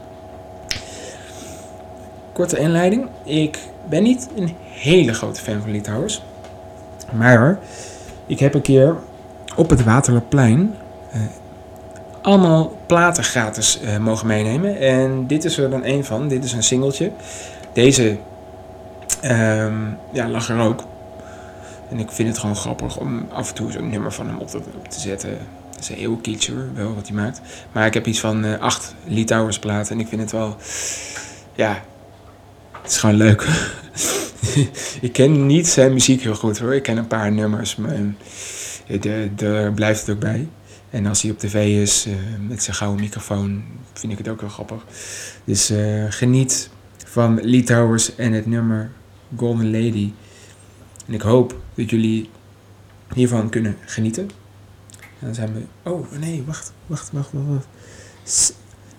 Korte 2.34 2.58
inleiding. 2.60 3.08
Ik 3.24 3.60
ben 3.90 4.04
niet 4.04 4.30
een 4.36 4.56
hele 4.64 5.14
grote 5.14 5.42
fan 5.42 5.62
van 5.62 5.72
Litouwers. 5.72 6.24
Maar 7.12 7.60
ik 8.26 8.40
heb 8.40 8.54
een 8.54 8.62
keer 8.62 8.96
op 9.56 9.70
het 9.70 9.84
Waterloopplein 9.84 10.76
uh, 11.16 11.22
allemaal 12.24 12.78
platen 12.88 13.24
gratis 13.24 13.80
uh, 13.84 13.98
mogen 13.98 14.28
meenemen. 14.28 14.80
En 14.80 15.28
dit 15.28 15.44
is 15.44 15.58
er 15.58 15.70
dan 15.70 15.86
een 15.86 16.06
van. 16.06 16.28
Dit 16.28 16.44
is 16.44 16.54
een 16.54 16.64
singeltje. 16.64 17.12
Deze 17.74 18.18
um, 19.24 19.98
ja, 20.14 20.30
lag 20.30 20.50
er 20.50 20.60
ook. 20.60 20.84
En 21.90 22.00
ik 22.00 22.12
vind 22.12 22.30
het 22.30 22.38
gewoon 22.38 22.56
grappig 22.56 22.98
om 22.98 23.28
af 23.32 23.50
en 23.50 23.56
toe 23.56 23.72
zo'n 23.72 23.90
nummer 23.90 24.12
van 24.12 24.28
hem 24.28 24.38
op 24.38 24.48
te, 24.48 25.00
zetten. 25.00 25.38
Dat 25.72 25.80
is 25.80 25.90
een 25.90 25.96
heel 25.96 26.20
hoor, 26.54 26.70
wel 26.74 26.96
wat 26.96 27.08
hij 27.08 27.16
maakt. 27.16 27.42
Maar 27.72 27.86
ik 27.86 27.94
heb 27.94 28.08
iets 28.08 28.20
van 28.20 28.46
eh, 28.46 28.60
acht 28.60 28.96
Litouwers 29.04 29.60
platen 29.60 29.96
en 29.96 30.02
ik 30.02 30.08
vind 30.08 30.22
het 30.22 30.32
wel... 30.32 30.56
Ja, 31.56 31.82
het 32.82 32.92
is 32.92 32.98
gewoon 32.98 33.16
leuk. 33.16 33.48
ik 35.02 35.14
ken 35.14 35.46
niet 35.46 35.68
zijn 35.68 35.94
muziek 35.94 36.22
heel 36.22 36.36
goed 36.36 36.60
hoor. 36.60 36.74
Ik 36.74 36.84
ken 36.84 36.98
een 36.98 37.08
paar 37.08 37.32
nummers, 37.32 37.76
maar 37.76 37.96
eh, 38.88 39.30
daar 39.36 39.72
blijft 39.72 40.00
het 40.00 40.16
ook 40.16 40.22
bij. 40.22 40.48
En 40.94 41.06
als 41.06 41.22
hij 41.22 41.32
op 41.32 41.40
tv 41.40 41.82
is 41.82 42.08
uh, 42.08 42.14
met 42.48 42.64
zijn 42.64 42.76
gouden 42.76 43.02
microfoon, 43.02 43.64
vind 43.94 44.12
ik 44.12 44.18
het 44.18 44.28
ook 44.28 44.42
wel 44.42 44.50
grappig. 44.50 44.86
Dus 45.44 45.72
uh, 45.72 46.06
geniet 46.10 46.70
van 47.06 47.40
Lee 47.42 47.64
en 48.18 48.34
het 48.34 48.46
nummer 48.46 48.92
Golden 49.38 49.72
Lady. 49.72 50.12
En 51.08 51.14
ik 51.14 51.22
hoop 51.22 51.60
dat 51.74 51.90
jullie 51.90 52.30
hiervan 53.14 53.50
kunnen 53.50 53.78
genieten. 53.86 54.30
En 55.00 55.26
dan 55.26 55.34
zijn 55.34 55.54
we. 55.54 55.90
Oh 55.90 56.12
nee, 56.20 56.44
wacht, 56.46 56.74
wacht, 56.88 57.10
wacht, 57.12 57.30
wacht. 57.32 57.68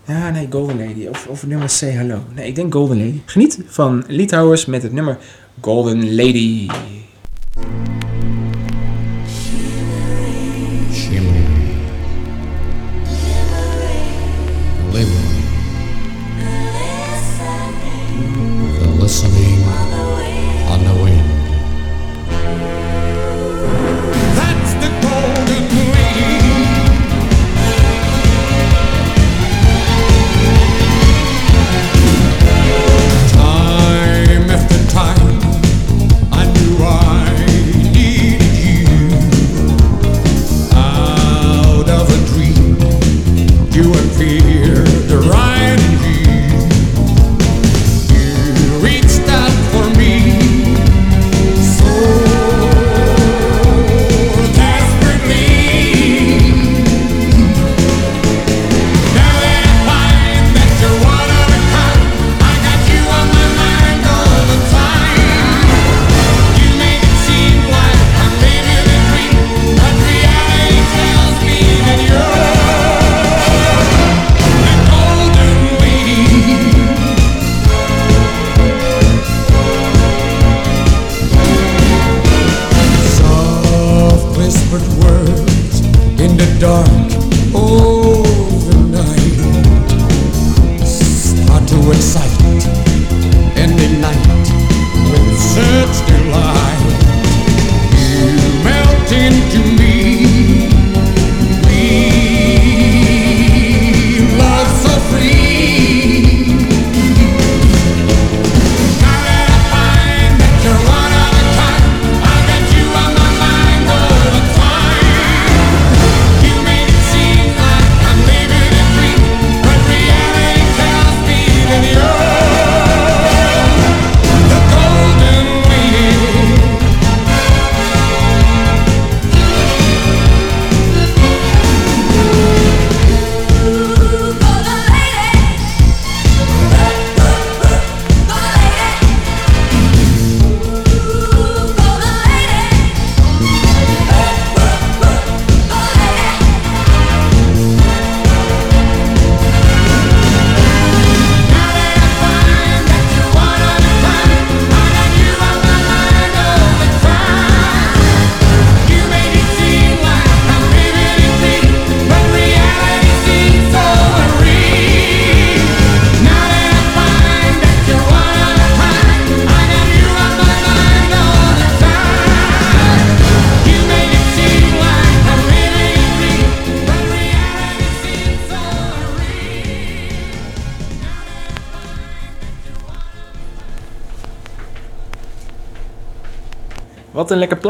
Ja, 0.06 0.30
nee, 0.30 0.46
Golden 0.50 0.78
Lady. 0.86 1.06
Of, 1.06 1.26
of 1.26 1.46
nummer 1.46 1.68
Say 1.68 1.90
Hello. 1.90 2.22
Nee, 2.34 2.48
ik 2.48 2.54
denk 2.54 2.72
Golden 2.72 2.96
Lady. 2.96 3.20
Geniet 3.24 3.58
van 3.66 4.04
Lee 4.06 4.64
met 4.66 4.82
het 4.82 4.92
nummer 4.92 5.18
Golden 5.60 6.14
Lady. 6.14 6.68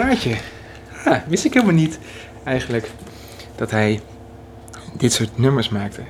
Plaatje. 0.04 0.36
Ah, 1.04 1.18
wist 1.26 1.44
ik 1.44 1.52
helemaal 1.52 1.74
niet 1.74 1.98
eigenlijk 2.44 2.90
dat 3.56 3.70
hij 3.70 4.00
dit 4.92 5.12
soort 5.12 5.38
nummers 5.38 5.68
maakte. 5.68 6.02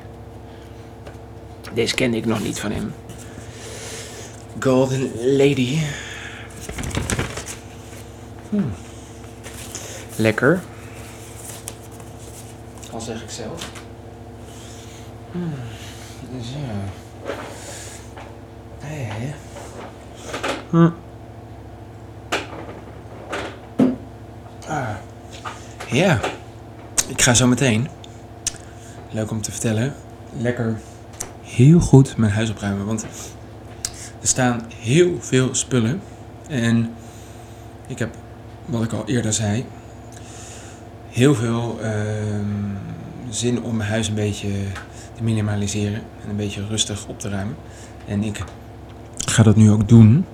Deze 1.72 1.94
kende 1.94 2.16
ik 2.16 2.26
nog 2.26 2.42
niet 2.42 2.60
van 2.60 2.72
hem. 2.72 2.94
Golden 4.60 5.10
Lady. 5.36 5.78
Hmm. 8.48 8.72
Lekker. 10.16 10.62
Al 12.90 13.00
zeg 13.00 13.22
ik 13.22 13.30
zelf. 13.30 13.70
Hmm. 15.32 15.54
Dus 16.36 16.48
ja. 16.48 16.92
Hey. 18.80 19.34
Hmm. 20.70 20.94
Ja, 25.94 26.20
ik 27.08 27.22
ga 27.22 27.34
zo 27.34 27.46
meteen, 27.46 27.88
leuk 29.10 29.30
om 29.30 29.42
te 29.42 29.50
vertellen, 29.50 29.94
lekker 30.38 30.80
heel 31.42 31.80
goed 31.80 32.16
mijn 32.16 32.32
huis 32.32 32.50
opruimen. 32.50 32.86
Want 32.86 33.02
er 34.20 34.28
staan 34.28 34.62
heel 34.76 35.16
veel 35.20 35.54
spullen. 35.54 36.00
En 36.48 36.90
ik 37.86 37.98
heb, 37.98 38.14
wat 38.66 38.82
ik 38.82 38.92
al 38.92 39.02
eerder 39.06 39.32
zei, 39.32 39.64
heel 41.08 41.34
veel 41.34 41.78
ehm, 41.82 42.44
zin 43.28 43.62
om 43.62 43.76
mijn 43.76 43.90
huis 43.90 44.08
een 44.08 44.14
beetje 44.14 44.50
te 45.16 45.22
minimaliseren 45.22 46.02
en 46.22 46.30
een 46.30 46.36
beetje 46.36 46.66
rustig 46.66 47.06
op 47.06 47.20
te 47.20 47.28
ruimen. 47.28 47.56
En 48.06 48.22
ik 48.22 48.44
ga 49.16 49.42
dat 49.42 49.56
nu 49.56 49.70
ook 49.70 49.88
doen. 49.88 50.26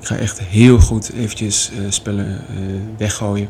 Ik 0.00 0.06
ga 0.06 0.16
echt 0.16 0.40
heel 0.40 0.80
goed 0.80 1.12
eventjes 1.12 1.70
uh, 1.72 1.90
spullen 1.90 2.26
uh, 2.28 2.80
weggooien, 2.96 3.48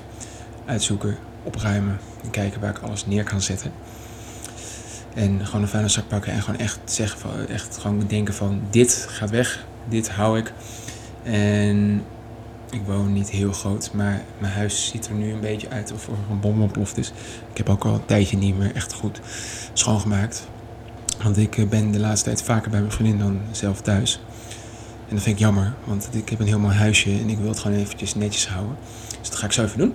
uitzoeken, 0.64 1.16
opruimen 1.44 1.98
en 2.22 2.30
kijken 2.30 2.60
waar 2.60 2.70
ik 2.70 2.78
alles 2.78 3.06
neer 3.06 3.24
kan 3.24 3.40
zetten. 3.42 3.72
En 5.14 5.46
gewoon 5.46 5.62
een 5.62 5.68
vuilniszak 5.68 6.08
pakken 6.08 6.32
en 6.32 6.42
gewoon 6.42 6.60
echt 6.60 6.78
zeggen 6.84 7.20
van, 7.20 7.46
echt 7.48 7.78
gewoon 7.78 8.04
denken 8.06 8.34
van 8.34 8.60
dit 8.70 9.06
gaat 9.10 9.30
weg, 9.30 9.64
dit 9.88 10.10
hou 10.10 10.38
ik. 10.38 10.52
En 11.22 12.02
Ik 12.70 12.80
woon 12.86 13.12
niet 13.12 13.30
heel 13.30 13.52
groot, 13.52 13.90
maar 13.92 14.22
mijn 14.38 14.52
huis 14.52 14.88
ziet 14.88 15.06
er 15.06 15.14
nu 15.14 15.32
een 15.32 15.40
beetje 15.40 15.70
uit 15.70 15.92
of 15.92 16.06
er 16.06 16.12
een 16.30 16.40
bom 16.40 16.62
ontploft 16.62 16.98
is. 16.98 17.12
Ik 17.50 17.56
heb 17.56 17.68
ook 17.68 17.84
al 17.84 17.94
een 17.94 18.04
tijdje 18.04 18.36
niet 18.36 18.58
meer 18.58 18.74
echt 18.74 18.92
goed 18.92 19.20
schoongemaakt. 19.72 20.46
Want 21.22 21.36
ik 21.36 21.58
eh, 21.58 21.68
ben 21.68 21.90
de 21.90 21.98
laatste 21.98 22.24
tijd 22.24 22.42
vaker 22.42 22.70
bij 22.70 22.80
mijn 22.80 22.92
vriendin 22.92 23.18
dan 23.18 23.40
zelf 23.50 23.80
thuis. 23.80 24.20
En 25.08 25.14
dat 25.14 25.22
vind 25.22 25.36
ik 25.36 25.42
jammer, 25.42 25.74
want 25.84 26.08
ik 26.12 26.28
heb 26.28 26.40
een 26.40 26.46
heel 26.46 26.58
mooi 26.58 26.74
huisje 26.76 27.10
en 27.10 27.28
ik 27.28 27.38
wil 27.38 27.48
het 27.48 27.58
gewoon 27.58 27.76
eventjes 27.76 28.14
netjes 28.14 28.48
houden. 28.48 28.76
Dus 29.20 29.30
dat 29.30 29.38
ga 29.38 29.46
ik 29.46 29.52
zo 29.52 29.64
even 29.64 29.78
doen. 29.78 29.94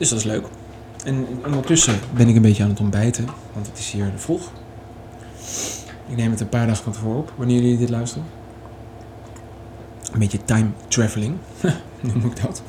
Dus 0.00 0.08
dat 0.08 0.18
is 0.18 0.24
leuk. 0.24 0.46
En 1.04 1.26
ondertussen 1.44 1.94
ben 2.14 2.28
ik 2.28 2.36
een 2.36 2.42
beetje 2.42 2.62
aan 2.62 2.68
het 2.68 2.80
ontbijten, 2.80 3.26
want 3.52 3.66
het 3.66 3.78
is 3.78 3.90
hier 3.90 4.12
vroeg. 4.16 4.50
Ik 6.08 6.16
neem 6.16 6.30
het 6.30 6.40
een 6.40 6.48
paar 6.48 6.66
dagen 6.66 6.82
van 6.82 6.92
tevoren 6.92 7.18
op, 7.18 7.32
wanneer 7.36 7.60
jullie 7.60 7.78
dit 7.78 7.90
luisteren. 7.90 8.24
Een 10.12 10.18
beetje 10.18 10.44
time 10.44 10.68
traveling, 10.88 11.36
noem 12.00 12.24
ik 12.24 12.42
dat? 12.42 12.62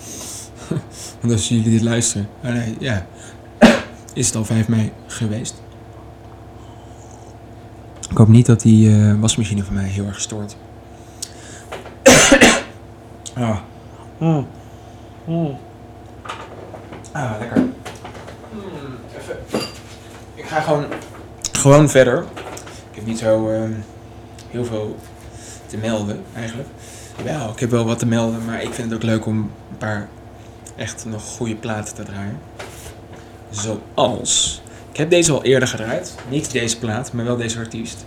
want 1.22 1.34
als 1.34 1.48
jullie 1.48 1.70
dit 1.70 1.82
luisteren, 1.82 2.28
nee, 2.42 2.76
ja, 2.80 3.06
is 4.14 4.26
het 4.26 4.36
al 4.36 4.46
5 4.46 4.68
mei 4.68 4.92
geweest. 5.08 5.62
Ik 8.10 8.18
hoop 8.18 8.28
niet 8.28 8.46
dat 8.46 8.62
die 8.62 8.90
uh, 8.90 9.20
wasmachine 9.20 9.64
van 9.64 9.74
mij 9.74 9.88
heel 9.88 10.06
erg 10.06 10.22
stoort. 10.22 10.58
ah. 13.34 13.58
Mm. 14.18 14.48
Mm. 15.26 15.58
Ah, 17.12 17.32
lekker. 17.40 17.58
Mm, 17.58 17.72
even. 19.18 19.38
Ik 20.36 20.46
ga 20.46 20.62
gewoon, 20.62 20.86
gewoon 21.52 21.90
verder. 21.90 22.24
Ik 22.90 22.96
heb 22.96 23.06
niet 23.06 23.20
zo 23.20 23.50
uh, 23.50 23.70
heel 24.50 24.66
veel 24.66 24.96
te 25.66 25.78
melden 25.78 26.24
eigenlijk. 26.36 26.70
Wel, 27.24 27.50
ik 27.50 27.60
heb 27.60 27.70
wel 27.70 27.86
wat 27.86 28.00
te 28.00 28.06
melden, 28.06 28.46
maar 28.46 28.62
ik 28.62 28.74
vind 28.74 28.92
het 28.92 28.94
ook 28.96 29.10
leuk 29.10 29.26
om 29.26 29.38
een 29.38 29.78
paar 29.78 30.08
echt 30.76 31.06
nog 31.06 31.24
goede 31.24 31.56
platen 31.56 31.96
te 31.96 32.04
draaien. 32.04 32.40
Zoals 33.50 34.62
ik 34.92 34.98
heb 34.98 35.10
deze 35.10 35.32
al 35.32 35.44
eerder 35.44 35.68
gedraaid. 35.68 36.16
Niet 36.30 36.52
deze 36.52 36.80
plaat, 36.80 37.14
maar 37.14 37.26
wel 37.26 37.38
deze 37.38 37.60
artiest. 37.60 38.06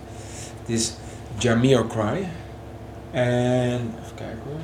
Dit 0.66 0.78
is 0.78 0.94
Jamiroquai. 1.38 2.26
En 3.10 3.92
even 4.02 4.14
kijken 4.14 4.38
hoor. 4.44 4.60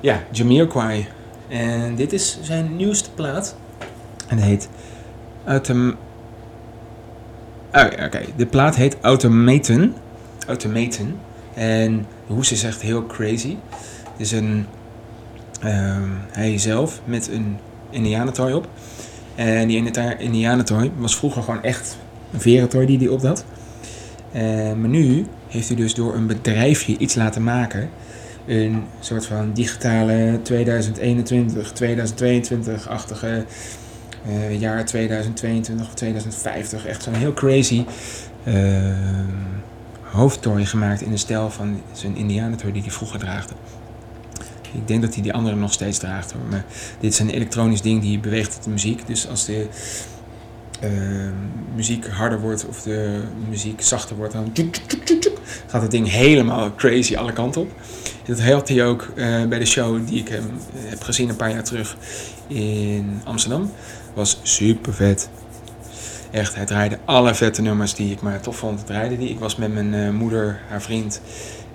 Ja, 0.00 0.22
Jamiroquai. 0.30 1.08
En 1.48 1.94
dit 1.94 2.12
is 2.12 2.38
zijn 2.42 2.76
nieuwste 2.76 3.10
plaat. 3.10 3.56
En 4.26 4.36
het 4.36 4.46
heet 4.46 4.68
Autom... 5.44 5.94
Oh, 7.72 7.84
oké. 8.04 8.20
De 8.36 8.46
plaat 8.46 8.76
heet 8.76 8.96
Automaten. 9.00 9.94
Automaten. 10.46 11.16
En 11.54 12.06
de 12.26 12.32
hoes 12.32 12.52
is 12.52 12.64
echt 12.64 12.80
heel 12.80 13.06
crazy. 13.06 13.56
Het 14.12 14.20
is 14.20 14.32
een... 14.32 14.66
Um, 15.64 16.18
hij 16.30 16.58
zelf 16.58 17.00
met 17.04 17.28
een 17.28 17.56
indianentooi 17.90 18.54
op. 18.54 18.68
En 19.34 19.68
die 19.68 19.92
indianentooi 20.18 20.92
was 20.96 21.16
vroeger 21.16 21.42
gewoon 21.42 21.62
echt 21.62 21.96
een 22.32 22.40
verentooi 22.40 22.86
die 22.86 22.98
hij 22.98 23.08
op 23.08 23.22
had. 23.22 23.44
Uh, 24.34 24.72
maar 24.72 24.88
nu 24.88 25.26
heeft 25.48 25.68
hij 25.68 25.76
dus 25.76 25.94
door 25.94 26.14
een 26.14 26.26
bedrijfje 26.26 26.96
iets 26.98 27.14
laten 27.14 27.42
maken. 27.44 27.90
Een 28.46 28.84
soort 29.00 29.26
van 29.26 29.52
digitale 29.52 30.40
2021, 30.42 31.72
2022-achtige 31.72 33.44
uh, 34.28 34.60
jaar 34.60 34.84
2022 34.84 35.86
of 35.86 35.94
2050. 35.94 36.86
Echt 36.86 37.02
zo'n 37.02 37.14
heel 37.14 37.32
crazy 37.32 37.84
uh, 38.44 38.92
hoofdtooi 40.02 40.66
gemaakt 40.66 41.02
in 41.02 41.10
de 41.10 41.16
stijl 41.16 41.50
van 41.50 41.80
zijn 41.92 42.16
indianentooi 42.16 42.72
die 42.72 42.82
hij 42.82 42.90
vroeger 42.90 43.18
draagde. 43.18 43.54
Ik 44.72 44.88
denk 44.88 45.02
dat 45.02 45.14
hij 45.14 45.22
die 45.22 45.32
andere 45.32 45.56
nog 45.56 45.72
steeds 45.72 45.98
draagt 45.98 46.32
hoor. 46.32 46.42
Maar 46.50 46.64
dit 47.00 47.12
is 47.12 47.18
een 47.18 47.30
elektronisch 47.30 47.82
ding 47.82 48.02
die 48.02 48.18
beweegt 48.18 48.54
met 48.54 48.64
de 48.64 48.70
muziek. 48.70 49.06
Dus 49.06 49.28
als 49.28 49.44
de 49.44 49.66
uh, 50.84 51.30
muziek 51.74 52.06
harder 52.06 52.40
wordt 52.40 52.66
of 52.68 52.82
de 52.82 53.22
muziek 53.48 53.80
zachter 53.82 54.16
wordt, 54.16 54.32
dan 54.32 54.52
gaat 55.66 55.82
het 55.82 55.90
ding 55.90 56.10
helemaal 56.10 56.74
crazy 56.74 57.16
alle 57.16 57.32
kanten 57.32 57.60
op. 57.60 57.70
Dat 58.24 58.40
had 58.40 58.68
hij 58.68 58.86
ook 58.86 59.08
uh, 59.14 59.44
bij 59.44 59.58
de 59.58 59.64
show 59.64 60.06
die 60.06 60.20
ik 60.20 60.28
hem 60.28 60.50
heb 60.74 61.02
gezien 61.02 61.28
een 61.28 61.36
paar 61.36 61.50
jaar 61.50 61.64
terug 61.64 61.96
in 62.46 63.20
Amsterdam. 63.24 63.70
Was 64.14 64.40
super 64.42 64.94
vet. 64.94 65.28
Echt, 66.30 66.54
hij 66.54 66.64
draaide 66.64 66.98
alle 67.04 67.34
vette 67.34 67.62
nummers 67.62 67.94
die 67.94 68.12
ik 68.12 68.20
maar 68.20 68.40
tof 68.40 68.56
vond. 68.56 68.86
Draaide 68.86 69.18
die. 69.18 69.28
Ik 69.28 69.38
was 69.38 69.56
met 69.56 69.72
mijn 69.72 69.92
uh, 69.92 70.10
moeder, 70.10 70.60
haar 70.68 70.82
vriend 70.82 71.20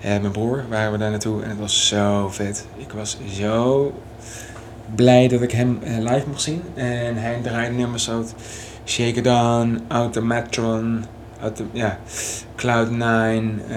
en 0.00 0.20
mijn 0.20 0.32
broer 0.32 0.64
waren 0.68 0.92
we 0.92 0.98
daar 0.98 1.10
naartoe. 1.10 1.42
En 1.42 1.48
het 1.48 1.58
was 1.58 1.88
zo 1.88 2.28
vet. 2.28 2.66
Ik 2.76 2.92
was 2.92 3.18
zo 3.38 3.92
blij 4.94 5.28
dat 5.28 5.42
ik 5.42 5.50
hem 5.50 5.78
live 5.82 6.24
mocht 6.26 6.42
zien. 6.42 6.62
En 6.74 7.16
hij 7.16 7.38
draaide 7.42 7.74
nummers 7.74 8.04
zoals 8.04 8.32
Shake 8.84 9.18
It 9.18 9.26
On, 9.26 9.80
Automatron, 9.88 11.04
Auto, 11.40 11.64
ja, 11.72 11.98
Cloud9, 12.56 13.00
uh, 13.70 13.76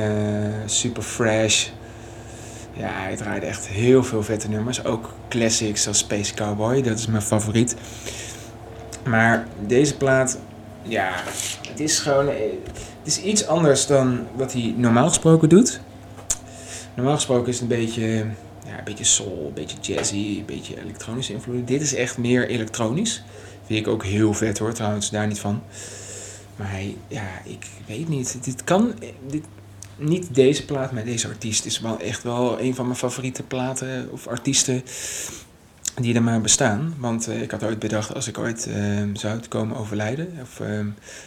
Super 0.65 1.03
Fresh. 1.03 1.67
Ja, 2.73 2.89
hij 2.91 3.15
draaide 3.15 3.45
echt 3.45 3.67
heel 3.67 4.03
veel 4.03 4.23
vette 4.23 4.49
nummers. 4.49 4.85
Ook 4.85 5.13
classics 5.29 5.81
zoals 5.83 5.97
Space 5.97 6.33
Cowboy, 6.33 6.81
dat 6.81 6.99
is 6.99 7.07
mijn 7.07 7.21
favoriet. 7.21 7.75
Maar 9.05 9.47
deze 9.67 9.97
plaat, 9.97 10.39
ja, 10.81 11.11
het 11.69 11.79
is 11.79 11.99
gewoon. 11.99 12.27
Het 12.27 13.11
is 13.13 13.21
iets 13.21 13.47
anders 13.47 13.87
dan 13.87 14.27
wat 14.35 14.53
hij 14.53 14.73
normaal 14.77 15.07
gesproken 15.07 15.49
doet. 15.49 15.79
Normaal 16.95 17.15
gesproken 17.15 17.47
is 17.47 17.59
het 17.59 17.71
een 17.71 17.77
beetje, 17.77 18.25
ja, 18.65 18.77
een 18.77 18.83
beetje 18.83 19.03
soul, 19.03 19.45
een 19.47 19.53
beetje 19.53 19.77
jazzy, 19.81 20.35
een 20.37 20.45
beetje 20.45 20.81
elektronische 20.81 21.33
invloeden. 21.33 21.65
Dit 21.65 21.81
is 21.81 21.93
echt 21.93 22.17
meer 22.17 22.47
elektronisch. 22.47 23.23
Vind 23.65 23.79
ik 23.79 23.87
ook 23.87 24.03
heel 24.03 24.33
vet 24.33 24.57
hoor, 24.57 24.73
trouwens, 24.73 25.09
daar 25.09 25.27
niet 25.27 25.39
van. 25.39 25.63
Maar 26.55 26.69
hij, 26.69 26.97
ja, 27.07 27.27
ik 27.45 27.67
weet 27.87 28.07
niet. 28.07 28.43
Dit 28.43 28.63
kan, 28.63 28.93
dit, 29.27 29.43
niet 29.97 30.35
deze 30.35 30.65
plaat, 30.65 30.91
maar 30.91 31.05
deze 31.05 31.27
artiest 31.27 31.65
is 31.65 31.79
wel 31.79 31.99
echt 31.99 32.23
wel 32.23 32.59
een 32.59 32.75
van 32.75 32.85
mijn 32.85 32.97
favoriete 32.97 33.43
platen 33.43 34.09
of 34.11 34.27
artiesten 34.27 34.83
die 36.01 36.15
er 36.15 36.23
maar 36.23 36.41
bestaan. 36.41 36.95
Want 36.97 37.29
uh, 37.29 37.41
ik 37.41 37.51
had 37.51 37.63
ooit 37.63 37.79
bedacht, 37.79 38.13
als 38.13 38.27
ik 38.27 38.37
ooit 38.37 38.67
uh, 38.67 38.75
zou 39.13 39.39
komen 39.49 39.77
overlijden, 39.77 40.37
of 40.41 40.61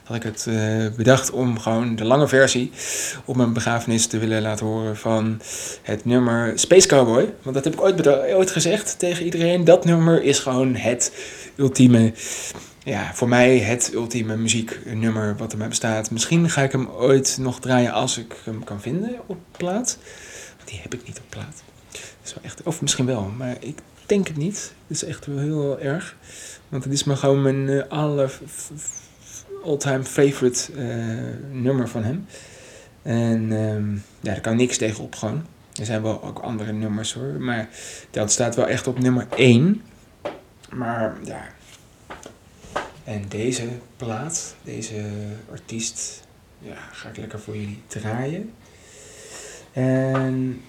had 0.04 0.16
ik 0.16 0.22
het 0.22 0.46
eh, 0.46 0.86
bedacht 0.96 1.30
om 1.30 1.58
gewoon 1.58 1.96
de 1.96 2.04
lange 2.04 2.28
versie 2.28 2.70
op 3.24 3.36
mijn 3.36 3.52
begrafenis 3.52 4.06
te 4.06 4.18
willen 4.18 4.42
laten 4.42 4.66
horen 4.66 4.96
van 4.96 5.40
het 5.82 6.04
nummer 6.04 6.58
Space 6.58 6.88
Cowboy. 6.88 7.32
Want 7.42 7.54
dat 7.54 7.64
heb 7.64 7.72
ik 7.72 7.80
ooit, 7.80 8.08
ooit 8.08 8.50
gezegd 8.50 8.98
tegen 8.98 9.24
iedereen. 9.24 9.64
Dat 9.64 9.84
nummer 9.84 10.22
is 10.22 10.38
gewoon 10.38 10.74
het 10.74 11.12
ultieme, 11.56 12.12
ja, 12.84 13.10
voor 13.14 13.28
mij 13.28 13.58
het 13.58 13.90
ultieme 13.94 14.36
muzieknummer 14.36 15.36
wat 15.36 15.52
er 15.52 15.58
maar 15.58 15.68
bestaat. 15.68 16.10
Misschien 16.10 16.50
ga 16.50 16.62
ik 16.62 16.72
hem 16.72 16.88
ooit 16.88 17.36
nog 17.40 17.60
draaien 17.60 17.92
als 17.92 18.18
ik 18.18 18.34
hem 18.44 18.64
kan 18.64 18.80
vinden 18.80 19.16
op 19.26 19.38
plaat. 19.56 19.98
Die 20.64 20.78
heb 20.82 20.94
ik 20.94 21.06
niet 21.06 21.18
op 21.18 21.24
plaat. 21.28 21.62
Echt, 22.42 22.62
of 22.62 22.80
misschien 22.80 23.06
wel, 23.06 23.32
maar 23.36 23.56
ik 23.60 23.78
denk 24.06 24.28
het 24.28 24.36
niet. 24.36 24.72
Het 24.86 24.96
is 24.96 25.04
echt 25.04 25.26
wel 25.26 25.38
heel 25.38 25.80
erg. 25.80 26.16
Want 26.68 26.84
het 26.84 26.92
is 26.92 27.04
maar 27.04 27.16
gewoon 27.16 27.42
mijn 27.42 27.68
uh, 27.68 28.28
all-time 29.64 30.04
favorite 30.04 30.72
uh, 30.72 31.62
nummer 31.62 31.88
van 31.88 32.04
hem. 32.04 32.26
En 33.02 33.52
um, 33.52 34.02
ja, 34.20 34.32
daar 34.32 34.40
kan 34.40 34.56
niks 34.56 34.76
tegen 34.76 35.04
op 35.04 35.14
gewoon. 35.14 35.44
Er 35.78 35.84
zijn 35.86 36.02
wel 36.02 36.22
ook 36.22 36.38
andere 36.38 36.72
nummers 36.72 37.12
hoor. 37.12 37.40
Maar 37.40 37.68
dat 38.10 38.32
staat 38.32 38.54
wel 38.54 38.66
echt 38.66 38.86
op 38.86 38.98
nummer 38.98 39.26
1. 39.36 39.82
Maar 40.72 41.16
ja. 41.24 41.46
En 43.04 43.24
deze 43.28 43.68
plaat, 43.96 44.54
deze 44.62 45.04
artiest, 45.50 46.22
ja, 46.58 46.76
ga 46.92 47.08
ik 47.08 47.16
lekker 47.16 47.40
voor 47.40 47.56
jullie 47.56 47.82
draaien. 47.86 48.52
En 49.72 50.60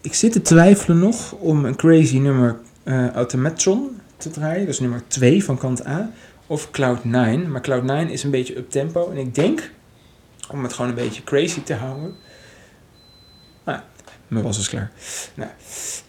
ik 0.00 0.14
zit 0.14 0.32
te 0.32 0.42
twijfelen 0.42 0.98
nog 0.98 1.32
om 1.32 1.64
een 1.64 1.76
crazy 1.76 2.18
nummer 2.18 2.60
uh, 2.88 3.10
Automatron 3.10 4.00
te 4.16 4.30
draaien. 4.30 4.68
Is 4.68 4.80
nummer 4.80 5.02
2 5.06 5.44
van 5.44 5.58
kant 5.58 5.86
A. 5.86 6.10
Of 6.46 6.68
Cloud9. 6.68 7.48
Maar 7.48 7.68
Cloud9 7.68 8.10
is 8.10 8.22
een 8.22 8.30
beetje 8.30 8.56
up 8.56 8.70
tempo. 8.70 9.10
En 9.10 9.16
ik 9.16 9.34
denk, 9.34 9.70
om 10.50 10.62
het 10.62 10.72
gewoon 10.72 10.90
een 10.90 10.96
beetje 10.96 11.24
crazy 11.24 11.62
te 11.62 11.74
houden. 11.74 12.14
Ah, 13.64 13.78
mijn 14.28 14.44
was 14.44 14.58
is 14.58 14.68
klaar. 14.68 14.90
Nou, 15.34 15.50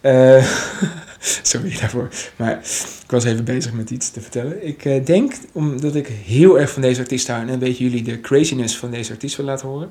uh, 0.02 0.46
sorry 1.42 1.76
daarvoor. 1.80 2.08
Maar 2.36 2.58
ik 3.04 3.10
was 3.10 3.24
even 3.24 3.44
bezig 3.44 3.72
met 3.72 3.90
iets 3.90 4.10
te 4.10 4.20
vertellen. 4.20 4.66
Ik 4.66 4.84
uh, 4.84 5.04
denk, 5.04 5.34
omdat 5.52 5.94
ik 5.94 6.06
heel 6.06 6.60
erg 6.60 6.70
van 6.70 6.82
deze 6.82 7.00
artiest 7.00 7.26
hou 7.26 7.40
en 7.40 7.48
een 7.48 7.58
beetje 7.58 7.84
jullie 7.84 8.02
de 8.02 8.20
craziness 8.20 8.76
van 8.76 8.90
deze 8.90 9.12
artiest 9.12 9.36
wil 9.36 9.46
laten 9.46 9.68
horen, 9.68 9.90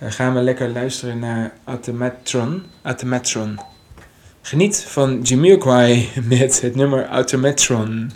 gaan 0.00 0.34
we 0.34 0.40
lekker 0.40 0.68
luisteren 0.68 1.18
naar 1.18 1.52
Automatron. 1.64 2.62
Automatron. 2.82 3.58
Geniet 4.46 4.84
van 4.88 5.20
Jamiroquai 5.22 6.08
met 6.28 6.60
het 6.60 6.74
nummer 6.74 7.06
Automatron. 7.06 8.10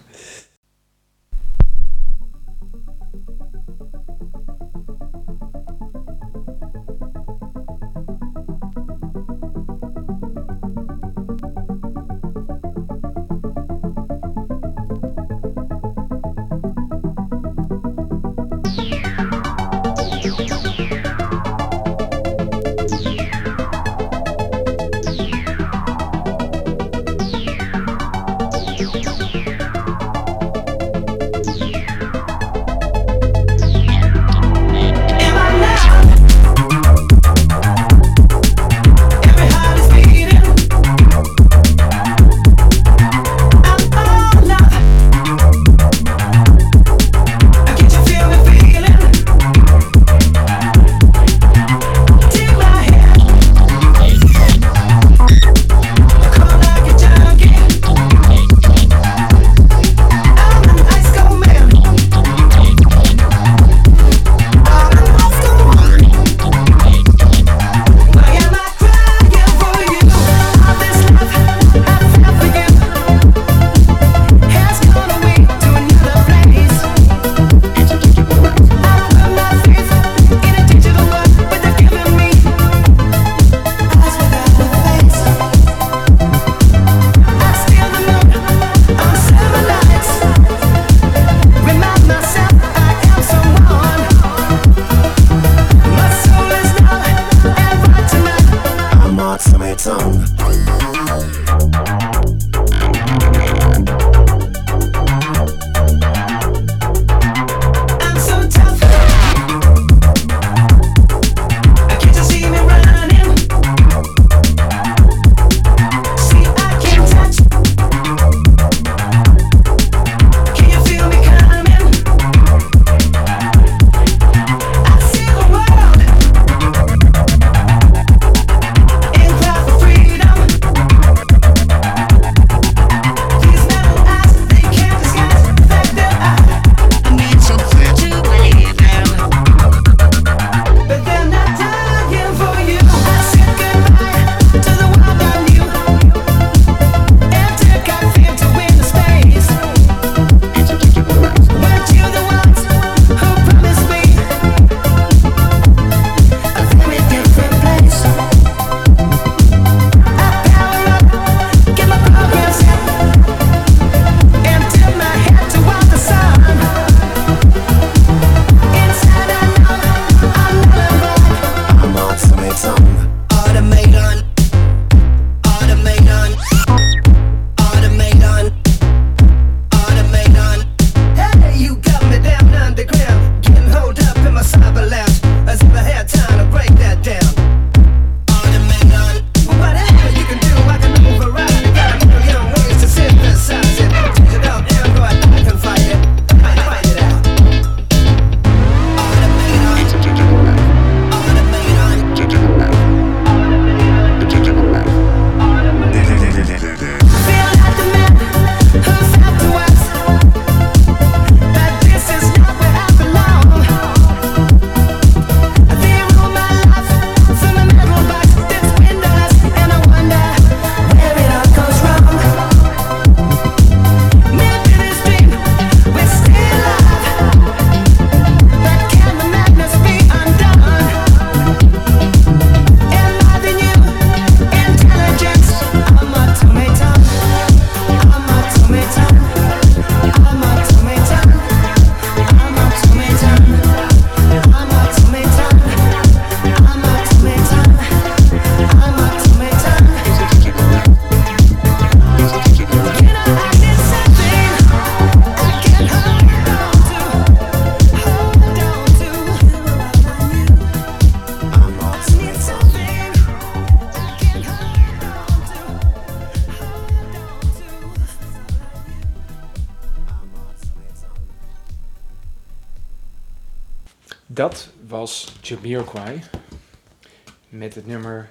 Met 277.49 277.75
het 277.75 277.87
nummer 277.87 278.31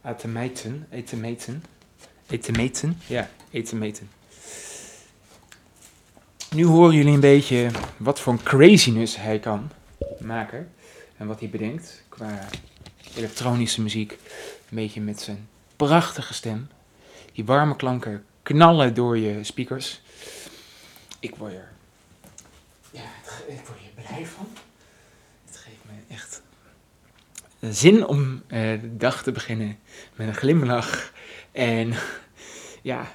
Atemeten, 0.00 0.86
Etemeten, 0.90 1.64
Etemeten, 2.26 3.00
ja, 3.06 3.30
Etemeten. 3.50 4.10
Nu 6.54 6.64
horen 6.64 6.94
jullie 6.94 7.12
een 7.12 7.20
beetje 7.20 7.70
wat 7.96 8.20
voor 8.20 8.32
een 8.32 8.42
craziness 8.42 9.16
hij 9.16 9.38
kan 9.38 9.70
maken 10.18 10.72
en 11.16 11.26
wat 11.26 11.40
hij 11.40 11.48
bedenkt 11.50 12.02
qua 12.08 12.48
elektronische 13.16 13.82
muziek. 13.82 14.12
Een 14.12 14.76
beetje 14.76 15.00
met 15.00 15.20
zijn 15.20 15.48
prachtige 15.76 16.34
stem. 16.34 16.68
Die 17.32 17.44
warme 17.44 17.76
klanken 17.76 18.24
knallen 18.42 18.94
door 18.94 19.18
je 19.18 19.44
speakers. 19.44 20.00
Ik 21.20 21.36
word 21.36 21.52
er, 21.52 21.72
ja, 22.90 23.04
ik 23.46 23.66
word 23.66 23.78
hier 23.78 24.04
blij 24.04 24.26
van. 24.26 24.48
Het 25.44 25.56
geeft 25.56 25.84
me 25.86 26.14
echt 26.14 26.42
zin 27.70 28.06
om 28.06 28.42
eh, 28.46 28.80
de 28.80 28.96
dag 28.96 29.22
te 29.22 29.32
beginnen 29.32 29.78
met 30.14 30.26
een 30.26 30.34
glimlach. 30.34 31.12
En 31.52 31.92
ja, 32.82 33.12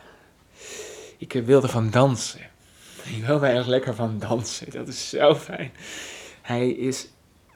ik 1.17 1.33
wilde 1.33 1.67
van 1.67 1.89
dansen. 1.89 2.41
Ik 3.03 3.25
wil 3.25 3.39
wel 3.39 3.51
erg 3.51 3.67
lekker 3.67 3.95
van 3.95 4.19
dansen. 4.19 4.71
Dat 4.71 4.87
is 4.87 5.09
zo 5.09 5.35
fijn. 5.35 5.71
Hij 6.41 6.69
is 6.69 7.07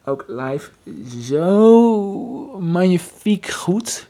ook 0.05 0.25
live 0.27 0.69
zo 1.21 2.59
magnifiek 2.59 3.47
goed. 3.47 4.09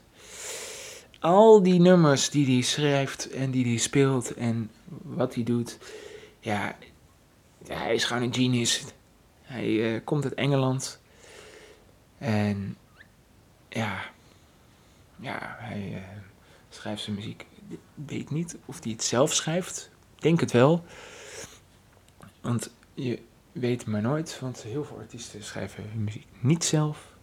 Al 1.19 1.63
die 1.63 1.79
nummers 1.79 2.29
die 2.29 2.53
hij 2.53 2.61
schrijft 2.61 3.29
en 3.29 3.51
die 3.51 3.65
hij 3.65 3.77
speelt 3.77 4.33
en 4.33 4.71
wat 5.01 5.35
hij 5.35 5.43
doet. 5.43 5.77
Ja, 6.39 6.75
hij 7.67 7.93
is 7.93 8.03
gewoon 8.03 8.23
een 8.23 8.33
genius. 8.33 8.83
Hij 9.41 9.67
uh, 9.67 9.99
komt 10.03 10.23
uit 10.23 10.33
Engeland. 10.33 11.00
En 12.21 12.77
ja, 13.69 13.99
ja 15.15 15.55
hij 15.59 15.91
uh, 15.93 16.01
schrijft 16.69 17.03
zijn 17.03 17.15
muziek. 17.15 17.45
Ik 17.67 17.79
weet 18.05 18.29
niet 18.29 18.57
of 18.65 18.83
hij 18.83 18.91
het 18.91 19.03
zelf 19.03 19.33
schrijft. 19.33 19.89
Denk 20.15 20.39
het 20.39 20.51
wel. 20.51 20.83
Want 22.41 22.71
je 22.93 23.19
weet 23.51 23.85
maar 23.85 24.01
nooit, 24.01 24.39
want 24.39 24.63
heel 24.63 24.83
veel 24.83 24.97
artiesten 24.97 25.43
schrijven 25.43 25.89
hun 25.89 26.03
muziek 26.03 26.27
niet 26.39 26.63
zelf. 26.63 27.13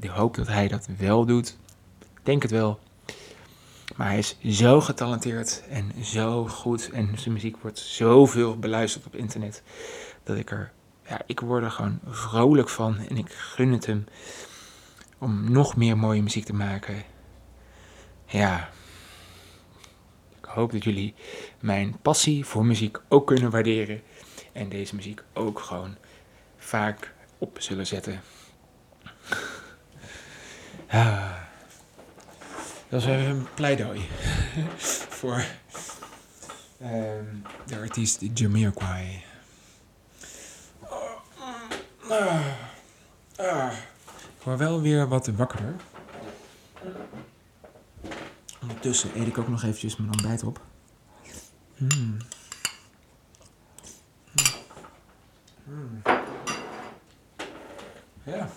Ik 0.00 0.10
hoop 0.10 0.34
dat 0.34 0.46
hij 0.46 0.68
dat 0.68 0.88
wel 0.98 1.26
doet. 1.26 1.56
Denk 2.22 2.42
het 2.42 2.50
wel. 2.50 2.78
Maar 3.96 4.06
hij 4.06 4.18
is 4.18 4.36
zo 4.42 4.80
getalenteerd 4.80 5.62
en 5.68 6.04
zo 6.04 6.46
goed. 6.46 6.90
En 6.90 7.18
zijn 7.18 7.34
muziek 7.34 7.56
wordt 7.56 7.78
zoveel 7.78 8.58
beluisterd 8.58 9.06
op 9.06 9.14
internet. 9.14 9.62
Dat 10.22 10.36
ik 10.36 10.50
er, 10.50 10.72
ja, 11.08 11.20
ik 11.26 11.40
word 11.40 11.62
er 11.62 11.70
gewoon 11.70 12.00
vrolijk 12.06 12.68
van. 12.68 12.98
En 12.98 13.16
ik 13.16 13.32
gun 13.32 13.72
het 13.72 13.86
hem 13.86 14.04
om 15.18 15.52
nog 15.52 15.76
meer 15.76 15.98
mooie 15.98 16.22
muziek 16.22 16.44
te 16.44 16.54
maken. 16.54 17.02
Ja. 18.26 18.70
Ik 20.38 20.44
hoop 20.44 20.72
dat 20.72 20.84
jullie 20.84 21.14
mijn 21.60 21.96
passie 22.02 22.44
voor 22.44 22.64
muziek 22.64 22.98
ook 23.08 23.26
kunnen 23.26 23.50
waarderen. 23.50 24.02
En 24.52 24.68
deze 24.68 24.94
muziek 24.94 25.22
ook 25.32 25.60
gewoon 25.60 25.96
vaak 26.58 27.12
op 27.38 27.56
zullen 27.60 27.86
zetten. 27.86 28.20
Ah. 30.88 31.32
Dat 32.88 33.02
is 33.02 33.08
even 33.08 33.26
een 33.26 33.46
pleidooi 33.54 34.00
voor 35.18 35.44
um, 36.82 37.42
de 37.66 37.78
artiest 37.78 38.22
Jamiroquai. 38.34 39.24
Uh, 42.10 42.46
uh, 43.40 43.72
ik 44.36 44.42
word 44.42 44.58
wel 44.58 44.80
weer 44.80 45.08
wat 45.08 45.26
wakkerder. 45.26 45.74
Ondertussen 48.60 49.20
eet 49.20 49.26
ik 49.26 49.38
ook 49.38 49.48
nog 49.48 49.62
eventjes 49.62 49.96
mijn 49.96 50.12
ontbijt 50.12 50.42
op. 50.42 50.60
Mm. 51.76 52.16
Mm. 55.64 56.02
Ja. 58.24 58.48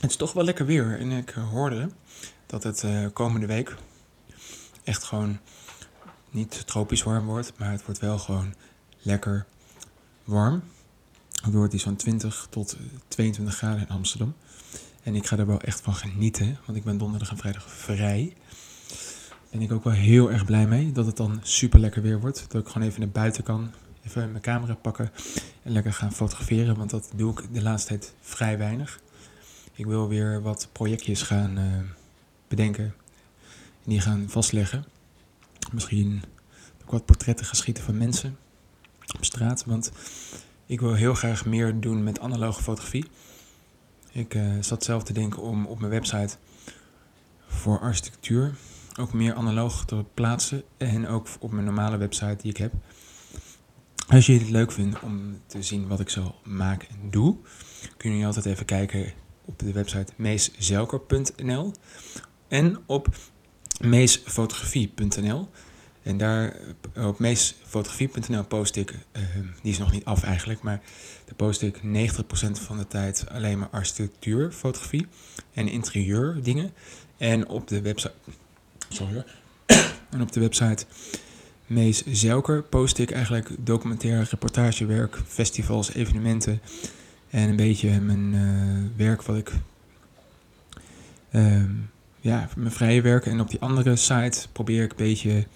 Het 0.00 0.10
is 0.10 0.16
toch 0.16 0.32
wel 0.32 0.44
lekker 0.44 0.66
weer. 0.66 0.98
En 0.98 1.10
ik 1.10 1.30
hoorde 1.30 1.90
dat 2.46 2.62
het 2.62 2.82
uh, 2.82 3.06
komende 3.12 3.46
week 3.46 3.74
echt 4.84 5.04
gewoon 5.04 5.40
niet 6.30 6.66
tropisch 6.66 7.02
warm 7.02 7.26
wordt. 7.26 7.52
Maar 7.58 7.70
het 7.70 7.84
wordt 7.84 8.00
wel 8.00 8.18
gewoon 8.18 8.54
lekker 9.02 9.46
warm. 10.26 10.62
Het 11.42 11.54
wordt 11.54 11.74
iets 11.74 11.82
van 11.82 11.96
20 11.96 12.46
tot 12.50 12.76
22 13.08 13.56
graden 13.56 13.80
in 13.80 13.88
Amsterdam. 13.88 14.34
En 15.02 15.14
ik 15.14 15.26
ga 15.26 15.38
er 15.38 15.46
wel 15.46 15.60
echt 15.60 15.80
van 15.80 15.94
genieten. 15.94 16.58
Want 16.64 16.78
ik 16.78 16.84
ben 16.84 16.98
donderdag 16.98 17.30
en 17.30 17.36
vrijdag 17.36 17.70
vrij. 17.70 18.36
Ben 19.50 19.62
ik 19.62 19.72
ook 19.72 19.84
wel 19.84 19.92
heel 19.92 20.30
erg 20.30 20.44
blij 20.44 20.66
mee 20.66 20.92
dat 20.92 21.06
het 21.06 21.16
dan 21.16 21.40
super 21.42 21.80
lekker 21.80 22.02
weer 22.02 22.20
wordt. 22.20 22.44
Dat 22.48 22.62
ik 22.62 22.68
gewoon 22.68 22.88
even 22.88 23.00
naar 23.00 23.08
buiten 23.08 23.42
kan. 23.42 23.70
Even 24.06 24.30
mijn 24.30 24.42
camera 24.42 24.74
pakken 24.74 25.10
en 25.62 25.72
lekker 25.72 25.92
gaan 25.92 26.12
fotograferen. 26.12 26.76
Want 26.76 26.90
dat 26.90 27.10
doe 27.14 27.32
ik 27.32 27.54
de 27.54 27.62
laatste 27.62 27.88
tijd 27.88 28.14
vrij 28.20 28.58
weinig. 28.58 29.00
Ik 29.72 29.86
wil 29.86 30.08
weer 30.08 30.42
wat 30.42 30.68
projectjes 30.72 31.22
gaan 31.22 31.58
uh, 31.58 31.64
bedenken. 32.48 32.84
En 33.84 33.90
die 33.90 34.00
gaan 34.00 34.24
vastleggen. 34.28 34.84
Misschien 35.72 36.22
ook 36.84 36.90
wat 36.90 37.04
portretten 37.04 37.46
gaan 37.46 37.56
schieten 37.56 37.84
van 37.84 37.98
mensen 37.98 38.36
op 39.14 39.24
straat. 39.24 39.64
Want 39.64 39.92
ik 40.66 40.80
wil 40.80 40.94
heel 40.94 41.14
graag 41.14 41.46
meer 41.46 41.80
doen 41.80 42.04
met 42.04 42.20
analoge 42.20 42.62
fotografie. 42.62 43.04
Ik 44.12 44.34
uh, 44.34 44.52
zat 44.60 44.84
zelf 44.84 45.02
te 45.02 45.12
denken 45.12 45.42
om 45.42 45.66
op 45.66 45.78
mijn 45.78 45.90
website 45.90 46.36
voor 47.46 47.80
architectuur 47.80 48.54
ook 48.98 49.12
meer 49.12 49.34
analoog 49.34 49.84
te 49.84 50.04
plaatsen. 50.14 50.62
En 50.76 51.08
ook 51.08 51.28
op 51.40 51.52
mijn 51.52 51.64
normale 51.64 51.96
website 51.96 52.36
die 52.42 52.50
ik 52.50 52.56
heb. 52.56 52.72
Als 54.08 54.26
je 54.26 54.32
het 54.32 54.50
leuk 54.50 54.72
vindt 54.72 55.00
om 55.00 55.40
te 55.46 55.62
zien 55.62 55.88
wat 55.88 56.00
ik 56.00 56.08
zo 56.08 56.34
maak 56.44 56.82
en 56.82 57.10
doe, 57.10 57.36
kun 57.96 58.16
je 58.16 58.26
altijd 58.26 58.46
even 58.46 58.64
kijken 58.64 59.12
op 59.44 59.58
de 59.58 59.72
website 59.72 60.12
meeszelker.nl 60.16 61.72
en 62.48 62.78
op 62.86 63.16
meesfotografie.nl. 63.80 65.48
En 66.06 66.18
daar 66.18 66.56
op 66.94 67.18
meesfotografie.nl 67.18 68.44
post 68.44 68.76
ik, 68.76 68.90
uh, 68.90 69.22
die 69.62 69.72
is 69.72 69.78
nog 69.78 69.92
niet 69.92 70.04
af 70.04 70.22
eigenlijk, 70.22 70.62
maar 70.62 70.80
daar 71.24 71.34
post 71.34 71.62
ik 71.62 71.76
90% 71.76 71.80
van 72.52 72.78
de 72.78 72.86
tijd 72.88 73.24
alleen 73.30 73.58
maar 73.58 73.68
architectuurfotografie 73.70 75.06
en 75.52 75.68
interieur 75.68 76.42
dingen. 76.42 76.72
En 77.16 77.48
op 77.48 77.68
de 77.68 77.80
website, 77.80 78.14
sorry 78.88 79.24
en 80.10 80.20
op 80.20 80.32
de 80.32 80.40
website 80.40 80.84
Mees 81.66 82.04
Zelker 82.06 82.62
post 82.62 82.98
ik 82.98 83.10
eigenlijk 83.10 83.50
documentaire 83.58 84.26
reportagewerk, 84.30 85.18
festivals, 85.26 85.92
evenementen 85.92 86.60
en 87.30 87.48
een 87.48 87.56
beetje 87.56 88.00
mijn 88.00 88.32
uh, 88.32 88.96
werk 88.96 89.22
wat 89.22 89.36
ik. 89.36 89.52
Uh, 91.30 91.64
ja, 92.20 92.48
mijn 92.56 92.72
vrije 92.72 93.00
werk. 93.00 93.26
En 93.26 93.40
op 93.40 93.50
die 93.50 93.60
andere 93.60 93.96
site 93.96 94.46
probeer 94.52 94.82
ik 94.82 94.90
een 94.90 94.96
beetje 94.96 95.46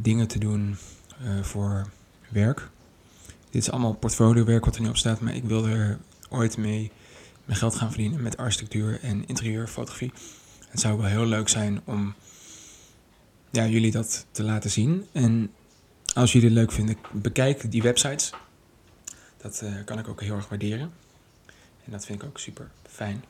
dingen 0.00 0.26
te 0.26 0.38
doen 0.38 0.76
uh, 1.22 1.42
voor 1.42 1.88
werk. 2.28 2.68
Dit 3.50 3.62
is 3.62 3.70
allemaal 3.70 3.94
portfoliowerk 3.94 4.64
wat 4.64 4.76
er 4.76 4.82
nu 4.82 4.88
op 4.88 4.96
staat, 4.96 5.20
maar 5.20 5.34
ik 5.34 5.44
wil 5.44 5.66
er 5.66 5.98
ooit 6.28 6.56
mee 6.56 6.90
mijn 7.44 7.58
geld 7.58 7.74
gaan 7.74 7.88
verdienen 7.88 8.22
met 8.22 8.36
architectuur 8.36 9.00
en 9.02 9.26
interieurfotografie. 9.26 10.12
Het 10.68 10.80
zou 10.80 10.98
wel 10.98 11.06
heel 11.06 11.26
leuk 11.26 11.48
zijn 11.48 11.80
om 11.84 12.14
ja, 13.50 13.66
jullie 13.66 13.90
dat 13.90 14.26
te 14.30 14.42
laten 14.42 14.70
zien. 14.70 15.06
En 15.12 15.50
als 16.14 16.32
jullie 16.32 16.48
het 16.48 16.56
leuk 16.56 16.72
vinden, 16.72 16.96
bekijk 17.12 17.70
die 17.70 17.82
websites. 17.82 18.32
Dat 19.36 19.60
uh, 19.64 19.84
kan 19.84 19.98
ik 19.98 20.08
ook 20.08 20.20
heel 20.20 20.34
erg 20.34 20.48
waarderen. 20.48 20.92
En 21.84 21.90
dat 21.90 22.04
vind 22.04 22.22
ik 22.22 22.28
ook 22.28 22.38
super 22.38 22.70
fijn. 22.88 23.24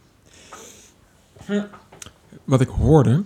Wat 2.45 2.61
ik 2.61 2.69
hoorde, 2.69 3.25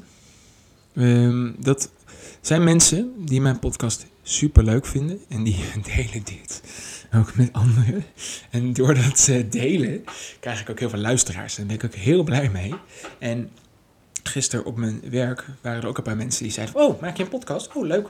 um, 0.94 1.56
dat 1.58 1.90
zijn 2.46 2.64
mensen 2.64 3.12
die 3.18 3.40
mijn 3.40 3.58
podcast 3.58 4.06
super 4.22 4.64
leuk 4.64 4.86
vinden. 4.86 5.20
En 5.28 5.42
die 5.42 5.56
delen 5.96 6.24
dit 6.24 6.62
ook 7.14 7.34
met 7.34 7.52
anderen. 7.52 8.04
En 8.50 8.72
door 8.72 8.94
dat 8.94 9.26
uh, 9.30 9.50
delen 9.50 10.04
krijg 10.40 10.60
ik 10.60 10.70
ook 10.70 10.78
heel 10.78 10.90
veel 10.90 10.98
luisteraars. 10.98 11.58
En 11.58 11.66
daar 11.66 11.76
ben 11.76 11.88
ik 11.88 11.94
ook 11.94 12.00
heel 12.00 12.22
blij 12.22 12.50
mee. 12.50 12.74
En 13.18 13.50
gisteren 14.22 14.64
op 14.64 14.76
mijn 14.76 15.00
werk 15.10 15.44
waren 15.60 15.82
er 15.82 15.88
ook 15.88 15.96
een 15.96 16.02
paar 16.02 16.16
mensen 16.16 16.42
die 16.42 16.52
zeiden: 16.52 16.76
Oh, 16.76 17.00
maak 17.00 17.16
je 17.16 17.22
een 17.22 17.28
podcast? 17.28 17.74
Oh, 17.74 17.86
leuk. 17.86 18.08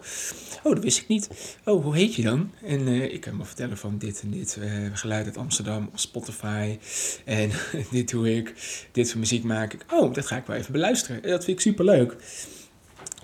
Oh, 0.62 0.74
dat 0.74 0.84
wist 0.84 0.99
ik 0.99 1.09
niet. 1.09 1.28
Oh, 1.64 1.84
hoe 1.84 1.97
heet 1.97 2.14
je 2.14 2.22
dan? 2.22 2.51
En 2.64 2.89
uh, 2.89 3.12
ik 3.12 3.20
kan 3.20 3.37
me 3.37 3.45
vertellen 3.45 3.76
van 3.76 3.99
dit 3.99 4.20
en 4.20 4.30
dit. 4.30 4.57
Uh, 4.61 4.89
geluid 4.93 5.26
uit 5.26 5.37
Amsterdam 5.37 5.91
of 5.93 6.01
Spotify. 6.01 6.78
En 7.24 7.51
dit 7.91 8.11
doe 8.11 8.37
ik. 8.37 8.55
Dit 8.93 9.11
voor 9.11 9.20
muziek 9.20 9.45
maak 9.45 9.72
ik. 9.72 9.84
Oh, 9.91 10.14
dat 10.14 10.26
ga 10.26 10.37
ik 10.37 10.47
wel 10.47 10.57
even 10.57 10.72
beluisteren. 10.72 11.22
Dat 11.22 11.45
vind 11.45 11.57
ik 11.57 11.61
super 11.61 11.84
leuk. 11.84 12.16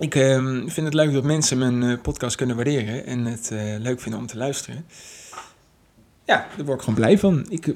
Ik 0.03 0.15
ehm, 0.15 0.69
vind 0.69 0.87
het 0.87 0.95
leuk 0.95 1.13
dat 1.13 1.25
mensen 1.25 1.59
mijn 1.59 1.83
eh, 1.83 2.01
podcast 2.03 2.37
kunnen 2.37 2.57
waarderen 2.57 3.07
en 3.07 3.25
het 3.25 3.51
eh, 3.51 3.79
leuk 3.79 4.01
vinden 4.01 4.21
om 4.21 4.27
te 4.27 4.37
luisteren. 4.37 4.85
Ja, 6.25 6.47
daar 6.57 6.65
word 6.65 6.79
ik 6.79 6.85
gewoon 6.85 6.99
blij 6.99 7.19
van. 7.19 7.47
Ik 7.49 7.67
eh, 7.67 7.75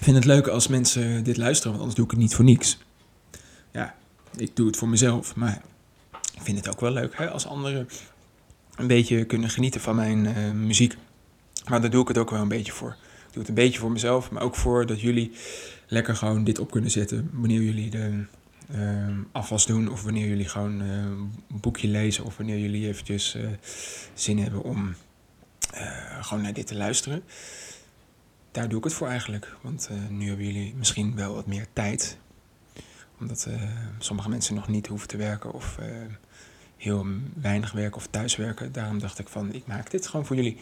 vind 0.00 0.16
het 0.16 0.24
leuk 0.24 0.46
als 0.46 0.68
mensen 0.68 1.24
dit 1.24 1.36
luisteren, 1.36 1.70
want 1.70 1.78
anders 1.78 1.94
doe 1.94 2.04
ik 2.04 2.10
het 2.10 2.20
niet 2.20 2.34
voor 2.34 2.44
niks. 2.44 2.78
Ja, 3.72 3.94
ik 4.36 4.56
doe 4.56 4.66
het 4.66 4.76
voor 4.76 4.88
mezelf, 4.88 5.36
maar 5.36 5.62
ik 6.34 6.42
vind 6.42 6.58
het 6.58 6.68
ook 6.68 6.80
wel 6.80 6.92
leuk 6.92 7.16
hè, 7.16 7.30
als 7.30 7.46
anderen 7.46 7.88
een 8.76 8.86
beetje 8.86 9.24
kunnen 9.24 9.50
genieten 9.50 9.80
van 9.80 9.96
mijn 9.96 10.66
muziek. 10.66 10.96
Maar 11.68 11.80
daar 11.80 11.90
doe 11.90 12.02
ik 12.02 12.08
het 12.08 12.18
ook 12.18 12.30
wel 12.30 12.40
een 12.40 12.48
beetje 12.48 12.72
voor. 12.72 12.96
Ik 13.26 13.32
doe 13.32 13.40
het 13.40 13.48
een 13.48 13.54
beetje 13.54 13.78
voor 13.78 13.92
mezelf, 13.92 14.30
maar 14.30 14.42
ook 14.42 14.54
voor 14.54 14.86
dat 14.86 15.00
jullie 15.00 15.32
lekker 15.86 16.16
gewoon 16.16 16.44
dit 16.44 16.58
op 16.58 16.70
kunnen 16.70 16.90
zetten. 16.90 17.30
Wanneer 17.32 17.62
jullie 17.62 17.90
de 17.90 18.24
eh, 18.68 19.08
afwas 19.32 19.66
doen 19.66 19.90
of 19.90 20.02
wanneer 20.02 20.28
jullie 20.28 20.48
gewoon 20.48 20.80
een 20.80 21.32
boekje 21.46 21.88
lezen 21.88 22.24
of 22.24 22.36
wanneer 22.36 22.58
jullie 22.58 22.88
eventjes 22.88 23.34
eh, 23.34 23.46
zin 24.14 24.38
hebben 24.38 24.62
om 24.62 24.94
eh, 25.74 26.24
gewoon 26.24 26.42
naar 26.42 26.52
dit 26.52 26.66
te 26.66 26.74
luisteren. 26.74 27.22
Daar 28.50 28.68
doe 28.68 28.78
ik 28.78 28.84
het 28.84 28.92
voor 28.92 29.08
eigenlijk. 29.08 29.56
Want 29.60 29.88
eh, 29.90 29.96
nu 30.08 30.28
hebben 30.28 30.46
jullie 30.46 30.74
misschien 30.74 31.14
wel 31.14 31.34
wat 31.34 31.46
meer 31.46 31.66
tijd. 31.72 32.18
Omdat 33.20 33.48
sommige 33.98 34.28
mensen 34.28 34.54
nog 34.54 34.68
niet 34.68 34.86
hoeven 34.86 35.08
te 35.08 35.16
werken 35.16 35.52
of 35.52 35.78
heel 36.76 37.06
weinig 37.34 37.72
werken 37.72 37.96
of 37.96 38.06
thuiswerken. 38.06 38.72
Daarom 38.72 38.98
dacht 38.98 39.18
ik 39.18 39.28
van, 39.28 39.52
ik 39.52 39.66
maak 39.66 39.90
dit 39.90 40.06
gewoon 40.06 40.26
voor 40.26 40.36
jullie. 40.36 40.58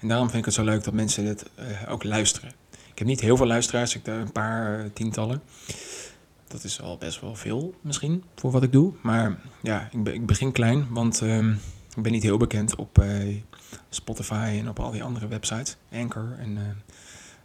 En 0.00 0.08
daarom 0.08 0.26
vind 0.26 0.38
ik 0.38 0.44
het 0.44 0.54
zo 0.54 0.64
leuk 0.64 0.84
dat 0.84 0.94
mensen 0.94 1.24
dit 1.24 1.50
ook 1.88 2.04
luisteren. 2.04 2.52
Ik 2.70 2.98
heb 2.98 3.06
niet 3.06 3.20
heel 3.20 3.36
veel 3.36 3.46
luisteraars, 3.46 3.94
ik 3.94 4.06
heb 4.06 4.14
een 4.14 4.32
paar 4.32 4.92
tientallen. 4.92 5.42
Dat 6.50 6.64
is 6.64 6.80
al 6.80 6.98
best 6.98 7.20
wel 7.20 7.34
veel 7.34 7.74
misschien 7.80 8.24
voor 8.34 8.50
wat 8.50 8.62
ik 8.62 8.72
doe. 8.72 8.92
Maar 9.02 9.40
ja, 9.62 9.88
ik, 9.92 10.08
ik 10.08 10.26
begin 10.26 10.52
klein, 10.52 10.86
want 10.88 11.20
ehm, 11.20 11.50
ik 11.96 12.02
ben 12.02 12.12
niet 12.12 12.22
heel 12.22 12.36
bekend 12.36 12.76
op 12.76 12.98
eh, 12.98 13.36
Spotify 13.88 14.56
en 14.60 14.68
op 14.68 14.78
al 14.78 14.90
die 14.90 15.02
andere 15.02 15.28
websites. 15.28 15.76
Anchor 15.92 16.36
en 16.38 16.56
eh, 16.56 16.64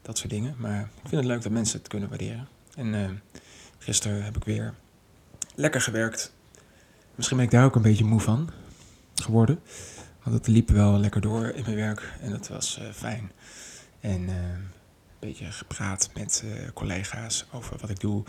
dat 0.01 0.17
soort 0.17 0.29
dingen. 0.29 0.55
Maar 0.57 0.81
ik 0.81 1.09
vind 1.09 1.11
het 1.21 1.25
leuk 1.25 1.41
dat 1.41 1.51
mensen 1.51 1.79
het 1.79 1.87
kunnen 1.87 2.09
waarderen. 2.09 2.47
En 2.75 2.93
eh, 2.93 3.09
gisteren 3.77 4.23
heb 4.23 4.35
ik 4.35 4.43
weer 4.43 4.73
lekker 5.55 5.81
gewerkt. 5.81 6.33
Misschien 7.15 7.37
ben 7.37 7.45
ik 7.45 7.51
daar 7.51 7.65
ook 7.65 7.75
een 7.75 7.81
beetje 7.81 8.03
moe 8.03 8.19
van 8.19 8.49
geworden. 9.15 9.59
Want 10.23 10.35
het 10.35 10.47
liep 10.47 10.69
wel 10.69 10.99
lekker 10.99 11.21
door 11.21 11.45
in 11.45 11.63
mijn 11.63 11.75
werk 11.75 12.13
en 12.21 12.31
dat 12.31 12.47
was 12.47 12.79
fijn. 12.93 13.31
En 13.99 14.29
eh, 14.29 14.35
een 14.35 14.71
beetje 15.19 15.51
gepraat 15.51 16.09
met 16.13 16.43
collega's 16.73 17.45
over 17.51 17.77
wat 17.79 17.89
ik 17.89 17.99
doe. 17.99 18.23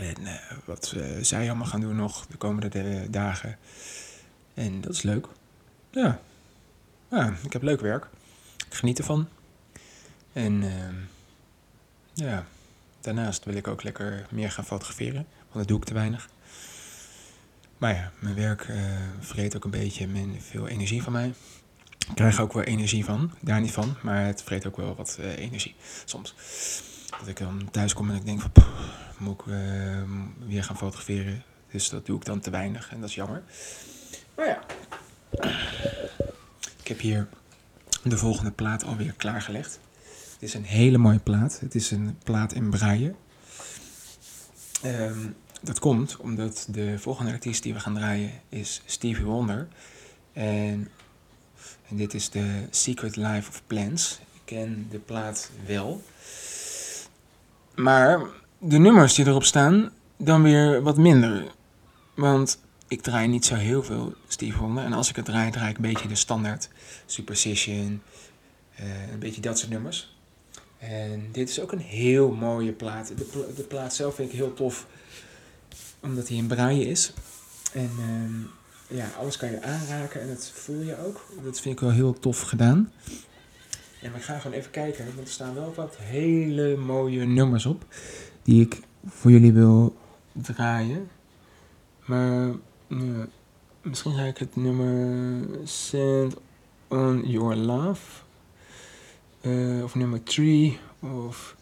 En 0.00 0.26
eh, 0.26 0.34
wat 0.64 0.94
eh, 0.96 1.02
zij 1.20 1.46
allemaal 1.48 1.66
gaan 1.66 1.80
doen 1.80 1.96
nog 1.96 2.26
de 2.26 2.36
komende 2.36 3.10
dagen. 3.10 3.58
En 4.54 4.80
dat 4.80 4.92
is 4.92 5.02
leuk. 5.02 5.26
Ja. 5.90 6.20
ik 7.42 7.52
heb 7.52 7.62
leuk 7.62 7.80
werk. 7.80 8.06
Ik 8.68 8.74
geniet 8.74 8.98
ervan. 8.98 9.28
En 10.32 10.62
ehm, 10.62 10.94
ja, 12.12 12.46
daarnaast 13.00 13.44
wil 13.44 13.54
ik 13.54 13.68
ook 13.68 13.82
lekker 13.82 14.26
meer 14.30 14.50
gaan 14.50 14.64
fotograferen. 14.64 15.26
Want 15.38 15.54
dat 15.54 15.68
doe 15.68 15.78
ik 15.78 15.84
te 15.84 15.94
weinig. 15.94 16.28
Maar 17.78 17.94
ja, 17.94 18.12
mijn 18.18 18.34
werk 18.34 18.62
eh 18.68 18.78
vreet 19.20 19.56
ook 19.56 19.64
een 19.64 19.70
beetje 19.70 20.06
min 20.06 20.40
veel 20.40 20.68
energie 20.68 21.02
van 21.02 21.12
mij. 21.12 21.34
Ik 22.08 22.14
krijg 22.14 22.40
ook 22.40 22.52
wel 22.52 22.62
energie 22.62 23.04
van, 23.04 23.32
daar 23.40 23.60
niet 23.60 23.72
van, 23.72 23.96
maar 24.02 24.24
het 24.24 24.42
vreet 24.42 24.66
ook 24.66 24.76
wel 24.76 24.94
wat 24.94 25.18
energie 25.36 25.74
soms. 26.04 26.34
Dat 27.18 27.28
ik 27.28 27.38
dan 27.38 27.68
thuis 27.70 27.92
kom 27.94 28.10
en 28.10 28.16
ik 28.16 28.24
denk 28.24 28.40
van, 28.40 28.52
"Poeh, 28.52 28.68
moet 29.18 29.40
ik 29.40 29.46
eh, 29.46 30.02
weer 30.46 30.64
gaan 30.64 30.76
fotograferen? 30.76 31.42
Dus 31.70 31.88
dat 31.88 32.06
doe 32.06 32.16
ik 32.16 32.24
dan 32.24 32.40
te 32.40 32.50
weinig 32.50 32.90
en 32.90 33.00
dat 33.00 33.08
is 33.08 33.14
jammer. 33.14 33.42
Maar 34.34 34.46
ja, 34.46 34.62
ik 36.80 36.88
heb 36.88 37.00
hier 37.00 37.28
de 38.02 38.16
volgende 38.16 38.50
plaat 38.50 38.84
alweer 38.84 39.12
klaargelegd. 39.12 39.80
Het 40.32 40.42
is 40.42 40.54
een 40.54 40.64
hele 40.64 40.98
mooie 40.98 41.18
plaat. 41.18 41.60
Het 41.60 41.74
is 41.74 41.90
een 41.90 42.18
plaat 42.24 42.52
in 42.52 42.70
braille. 42.70 43.14
Ehm, 44.82 45.26
dat 45.62 45.78
komt 45.78 46.16
omdat 46.16 46.66
de 46.70 46.98
volgende 46.98 47.32
artiest 47.32 47.62
die 47.62 47.74
we 47.74 47.80
gaan 47.80 47.94
draaien 47.94 48.30
is 48.48 48.82
Stevie 48.84 49.24
Wonder. 49.24 49.68
En, 50.32 50.88
en 51.88 51.96
dit 51.96 52.14
is 52.14 52.30
de 52.30 52.66
Secret 52.70 53.16
Life 53.16 53.48
of 53.48 53.62
Plants. 53.66 54.20
Ik 54.34 54.40
ken 54.44 54.86
de 54.90 54.98
plaat 54.98 55.50
wel. 55.66 56.02
Maar 57.82 58.20
de 58.58 58.78
nummers 58.78 59.14
die 59.14 59.26
erop 59.26 59.44
staan, 59.44 59.90
dan 60.16 60.42
weer 60.42 60.82
wat 60.82 60.96
minder. 60.96 61.44
Want 62.14 62.60
ik 62.88 63.02
draai 63.02 63.28
niet 63.28 63.44
zo 63.44 63.54
heel 63.54 63.82
veel 63.82 64.14
Stevie 64.28 64.56
Wonder. 64.60 64.84
En 64.84 64.92
als 64.92 65.08
ik 65.08 65.16
het 65.16 65.24
draai, 65.24 65.50
draai 65.50 65.70
ik 65.70 65.76
een 65.76 65.82
beetje 65.82 66.08
de 66.08 66.14
standaard 66.14 66.68
Superstition. 67.06 68.02
eh, 68.74 69.12
een 69.12 69.18
beetje 69.18 69.40
dat 69.40 69.58
soort 69.58 69.70
nummers. 69.70 70.14
En 70.78 71.28
dit 71.32 71.48
is 71.48 71.60
ook 71.60 71.72
een 71.72 71.78
heel 71.78 72.30
mooie 72.30 72.72
plaat. 72.72 73.08
De, 73.18 73.24
pla- 73.24 73.54
de 73.56 73.62
plaat 73.62 73.94
zelf 73.94 74.14
vind 74.14 74.30
ik 74.30 74.36
heel 74.36 74.54
tof, 74.54 74.86
omdat 76.00 76.28
hij 76.28 76.36
in 76.36 76.46
braille 76.46 76.86
is. 76.88 77.12
En 77.72 77.90
ehm, 77.98 78.96
ja, 78.96 79.10
alles 79.18 79.36
kan 79.36 79.50
je 79.50 79.62
aanraken 79.62 80.20
en 80.20 80.28
dat 80.28 80.50
voel 80.54 80.80
je 80.82 81.06
ook. 81.06 81.26
Dat 81.44 81.60
vind 81.60 81.74
ik 81.74 81.80
wel 81.80 81.90
heel 81.90 82.18
tof 82.18 82.40
gedaan. 82.40 82.92
En 84.02 84.12
we 84.12 84.18
gaan 84.18 84.40
gewoon 84.40 84.56
even 84.56 84.70
kijken, 84.70 85.04
want 85.04 85.18
er 85.18 85.32
staan 85.32 85.54
wel 85.54 85.72
wat 85.74 85.96
hele 85.96 86.76
mooie 86.76 87.24
nummers 87.24 87.66
op. 87.66 87.84
Die 88.42 88.62
ik 88.62 88.80
voor 89.06 89.30
jullie 89.30 89.52
wil 89.52 89.96
draaien. 90.32 91.08
Maar 92.04 92.52
ja, 92.88 93.26
misschien 93.82 94.14
ga 94.14 94.22
ik 94.22 94.38
het 94.38 94.56
nummer 94.56 95.46
Send 95.64 96.36
on 96.88 97.22
Your 97.26 97.56
Love. 97.56 98.22
eh, 99.40 99.82
of 99.82 99.94
nummer 99.94 100.22
3. 100.22 100.78
Of 101.00 101.56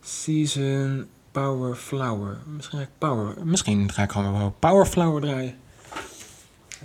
Season 0.00 1.06
Power 1.30 1.74
Flower. 1.76 2.38
Misschien 2.46 2.78
ga 2.78 2.84
ik 2.84 2.90
Power. 2.98 3.46
Misschien 3.46 3.92
ga 3.92 4.02
ik 4.02 4.12
gewoon 4.12 4.38
wel 4.38 4.54
Power 4.58 4.86
Flower 4.86 5.20
draaien. 5.20 5.54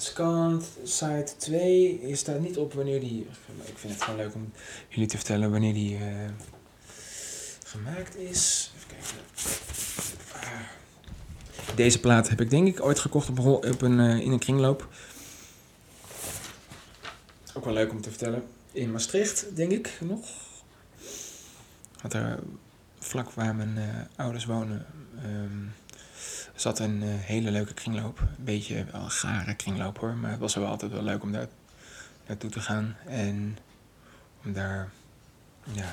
Scant 0.01 0.65
Side 0.83 1.29
2 1.37 2.01
is 2.01 2.23
daar 2.23 2.39
niet 2.39 2.57
op 2.57 2.73
wanneer 2.73 2.99
die. 2.99 3.27
Ik 3.65 3.77
vind 3.77 3.93
het 3.93 4.03
gewoon 4.03 4.19
leuk 4.19 4.33
om 4.33 4.51
jullie 4.89 5.07
te 5.07 5.17
vertellen 5.17 5.51
wanneer 5.51 5.73
die 5.73 5.97
eh, 5.97 6.29
gemaakt 7.65 8.15
is. 8.15 8.71
Even 8.75 8.87
kijken. 8.87 9.17
Ah. 10.33 11.75
Deze 11.75 11.99
plaat 11.99 12.29
heb 12.29 12.41
ik 12.41 12.49
denk 12.49 12.67
ik 12.67 12.83
ooit 12.83 12.99
gekocht 12.99 13.29
op, 13.29 13.39
op 13.39 13.81
een, 13.81 13.99
eh, 13.99 14.19
in 14.19 14.31
een 14.31 14.39
kringloop. 14.39 14.87
Ook 17.53 17.65
wel 17.65 17.73
leuk 17.73 17.91
om 17.91 18.01
te 18.01 18.09
vertellen. 18.09 18.43
In 18.71 18.91
Maastricht, 18.91 19.55
denk 19.55 19.71
ik 19.71 19.97
nog. 20.01 20.29
Had 22.01 22.13
er 22.13 22.39
vlak 22.99 23.31
waar 23.31 23.55
mijn 23.55 23.77
eh, 23.77 23.85
ouders 24.15 24.45
wonen, 24.45 24.85
ehm, 25.23 25.65
zat 26.59 26.79
een 26.79 27.03
eh, 27.03 27.09
hele 27.09 27.51
leuke 27.51 27.73
kringloop. 27.73 28.19
Een 28.19 28.43
beetje 28.43 28.85
wel 28.91 29.01
een 29.01 29.11
gare 29.11 29.53
kringloop 29.53 29.97
hoor, 29.97 30.15
maar 30.15 30.31
het 30.31 30.39
was 30.39 30.55
wel 30.55 30.67
altijd 30.67 30.91
wel 30.91 31.03
leuk 31.03 31.23
om 31.23 31.31
daar 31.31 31.47
naartoe 32.27 32.49
te 32.49 32.59
gaan. 32.59 32.95
En 33.05 33.57
om 34.45 34.53
daar, 34.53 34.89
ja, 35.71 35.91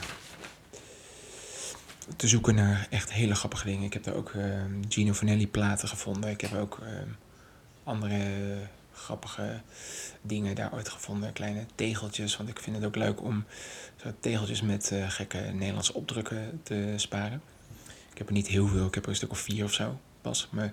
te 2.16 2.28
zoeken 2.28 2.54
naar 2.54 2.86
echt 2.90 3.12
hele 3.12 3.34
grappige 3.34 3.66
dingen. 3.66 3.84
Ik 3.84 3.92
heb 3.92 4.04
daar 4.04 4.14
ook 4.14 4.30
ehm, 4.30 4.82
Gino 4.88 5.12
Vanelli 5.12 5.48
platen 5.48 5.88
gevonden. 5.88 6.30
Ik 6.30 6.40
heb 6.40 6.54
ook 6.54 6.78
ehm, 6.82 7.08
andere 7.84 8.20
grappige 8.92 9.60
dingen 10.22 10.54
daar 10.54 10.72
ooit 10.72 10.88
gevonden. 10.88 11.32
Kleine 11.32 11.66
tegeltjes, 11.74 12.36
want 12.36 12.48
ik 12.48 12.58
vind 12.58 12.76
het 12.76 12.84
ook 12.84 12.96
leuk 12.96 13.22
om 13.22 13.44
zo 13.96 14.12
tegeltjes 14.20 14.62
met 14.62 14.90
eh, 14.90 15.10
gekke 15.10 15.38
Nederlandse 15.38 15.94
opdrukken 15.94 16.60
te 16.62 16.92
sparen. 16.96 17.42
Ik 18.12 18.18
heb 18.18 18.26
er 18.26 18.32
niet 18.32 18.48
heel 18.48 18.66
veel, 18.66 18.86
ik 18.86 18.94
heb 18.94 19.04
er 19.04 19.10
een 19.10 19.16
stuk 19.16 19.30
of 19.30 19.38
vier 19.38 19.64
of 19.64 19.72
zo 19.72 19.98
Maar 20.50 20.72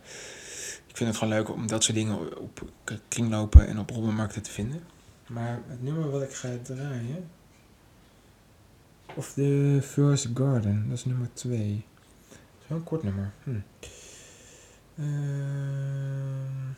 ik 0.87 0.97
vind 0.97 1.09
het 1.09 1.17
gewoon 1.17 1.33
leuk 1.33 1.49
om 1.49 1.67
dat 1.67 1.83
soort 1.83 1.97
dingen 1.97 2.39
op 2.39 2.61
kringlopen 3.07 3.67
en 3.67 3.79
op 3.79 3.89
rommelmarkten 3.89 4.41
te 4.41 4.51
vinden. 4.51 4.83
Maar 5.27 5.61
het 5.67 5.83
nummer 5.83 6.09
wat 6.09 6.21
ik 6.21 6.33
ga 6.33 6.49
draaien... 6.63 7.29
Of 9.15 9.33
de 9.33 9.79
First 9.81 10.29
Garden, 10.33 10.85
dat 10.89 10.97
is 10.97 11.05
nummer 11.05 11.29
2. 11.33 11.85
Dat 12.29 12.37
is 12.61 12.67
wel 12.67 12.77
een 12.77 12.83
kort 12.83 13.03
nummer. 13.03 13.31
Hm. 13.43 13.49
Ehm, 14.97 16.71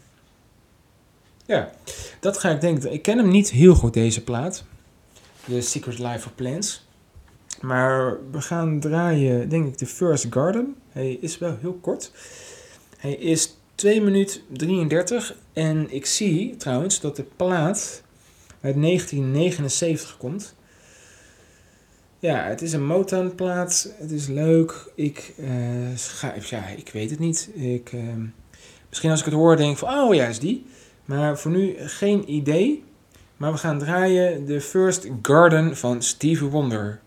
ja, 1.45 1.71
dat 2.19 2.37
ga 2.37 2.49
ik 2.49 2.61
denken. 2.61 2.93
Ik 2.93 3.01
ken 3.01 3.17
hem 3.17 3.27
niet 3.27 3.49
heel 3.49 3.75
goed, 3.75 3.93
deze 3.93 4.23
plaat. 4.23 4.63
The 5.47 5.61
Secret 5.61 5.99
Life 5.99 6.27
of 6.27 6.35
Plants. 6.35 6.87
Maar 7.61 8.17
we 8.31 8.41
gaan 8.41 8.79
draaien, 8.79 9.49
denk 9.49 9.67
ik, 9.67 9.77
de 9.77 9.85
First 9.85 10.27
Garden. 10.29 10.75
Hij 10.89 11.13
is 11.13 11.37
wel 11.37 11.57
heel 11.61 11.73
kort. 11.73 12.11
Hij 13.05 13.13
is 13.13 13.57
2 13.75 14.01
minuten 14.01 14.41
33. 14.49 15.35
En 15.53 15.93
ik 15.93 16.05
zie 16.05 16.55
trouwens 16.55 16.99
dat 16.99 17.15
de 17.15 17.25
plaat 17.35 18.03
uit 18.61 18.81
1979 18.81 20.17
komt. 20.17 20.55
Ja, 22.19 22.43
het 22.43 22.61
is 22.61 22.73
een 22.73 22.85
Motown 22.85 23.33
plaat. 23.35 23.93
Het 23.97 24.11
is 24.11 24.27
leuk. 24.27 24.91
Ik, 24.95 25.33
ga, 25.95 26.33
ja, 26.49 26.67
ik 26.67 26.89
weet 26.89 27.09
het 27.09 27.19
niet. 27.19 27.49
Ik, 27.53 27.89
ehm, 27.93 28.25
Misschien 28.89 29.11
als 29.11 29.19
ik 29.19 29.25
het 29.25 29.33
hoor, 29.33 29.57
denk 29.57 29.71
ik 29.71 29.77
van, 29.77 29.99
oh 29.99 30.13
ja, 30.13 30.25
is 30.25 30.39
die. 30.39 30.65
Maar 31.05 31.39
voor 31.39 31.51
nu 31.51 31.75
geen 31.77 32.31
idee. 32.31 32.83
Maar 33.37 33.51
we 33.51 33.57
gaan 33.57 33.79
draaien 33.79 34.45
de 34.45 34.61
First 34.61 35.07
Garden 35.21 35.77
van 35.77 36.01
Stevie 36.01 36.47
Wonder. 36.47 36.99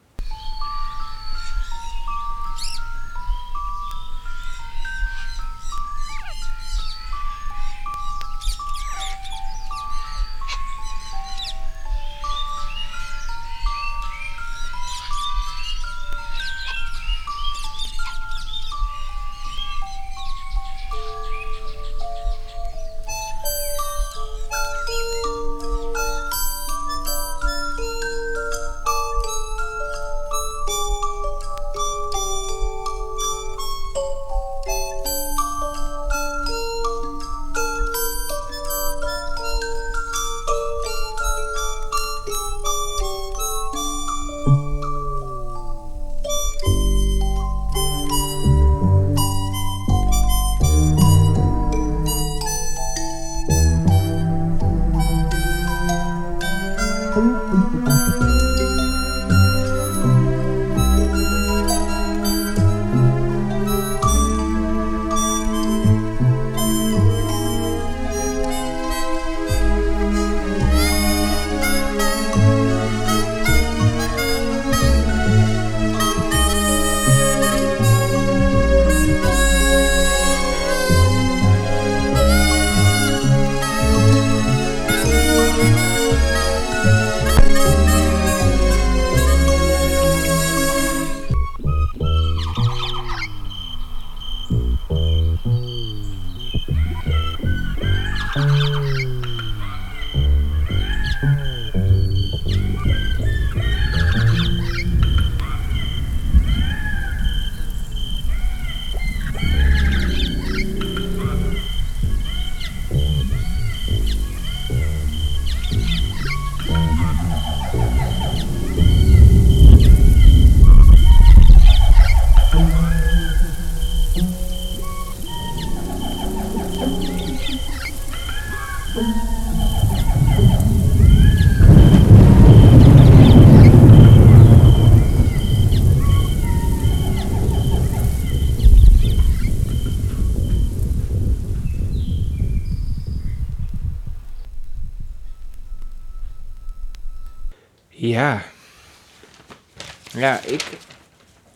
Ja, 150.28 150.40
ik. 150.40 150.78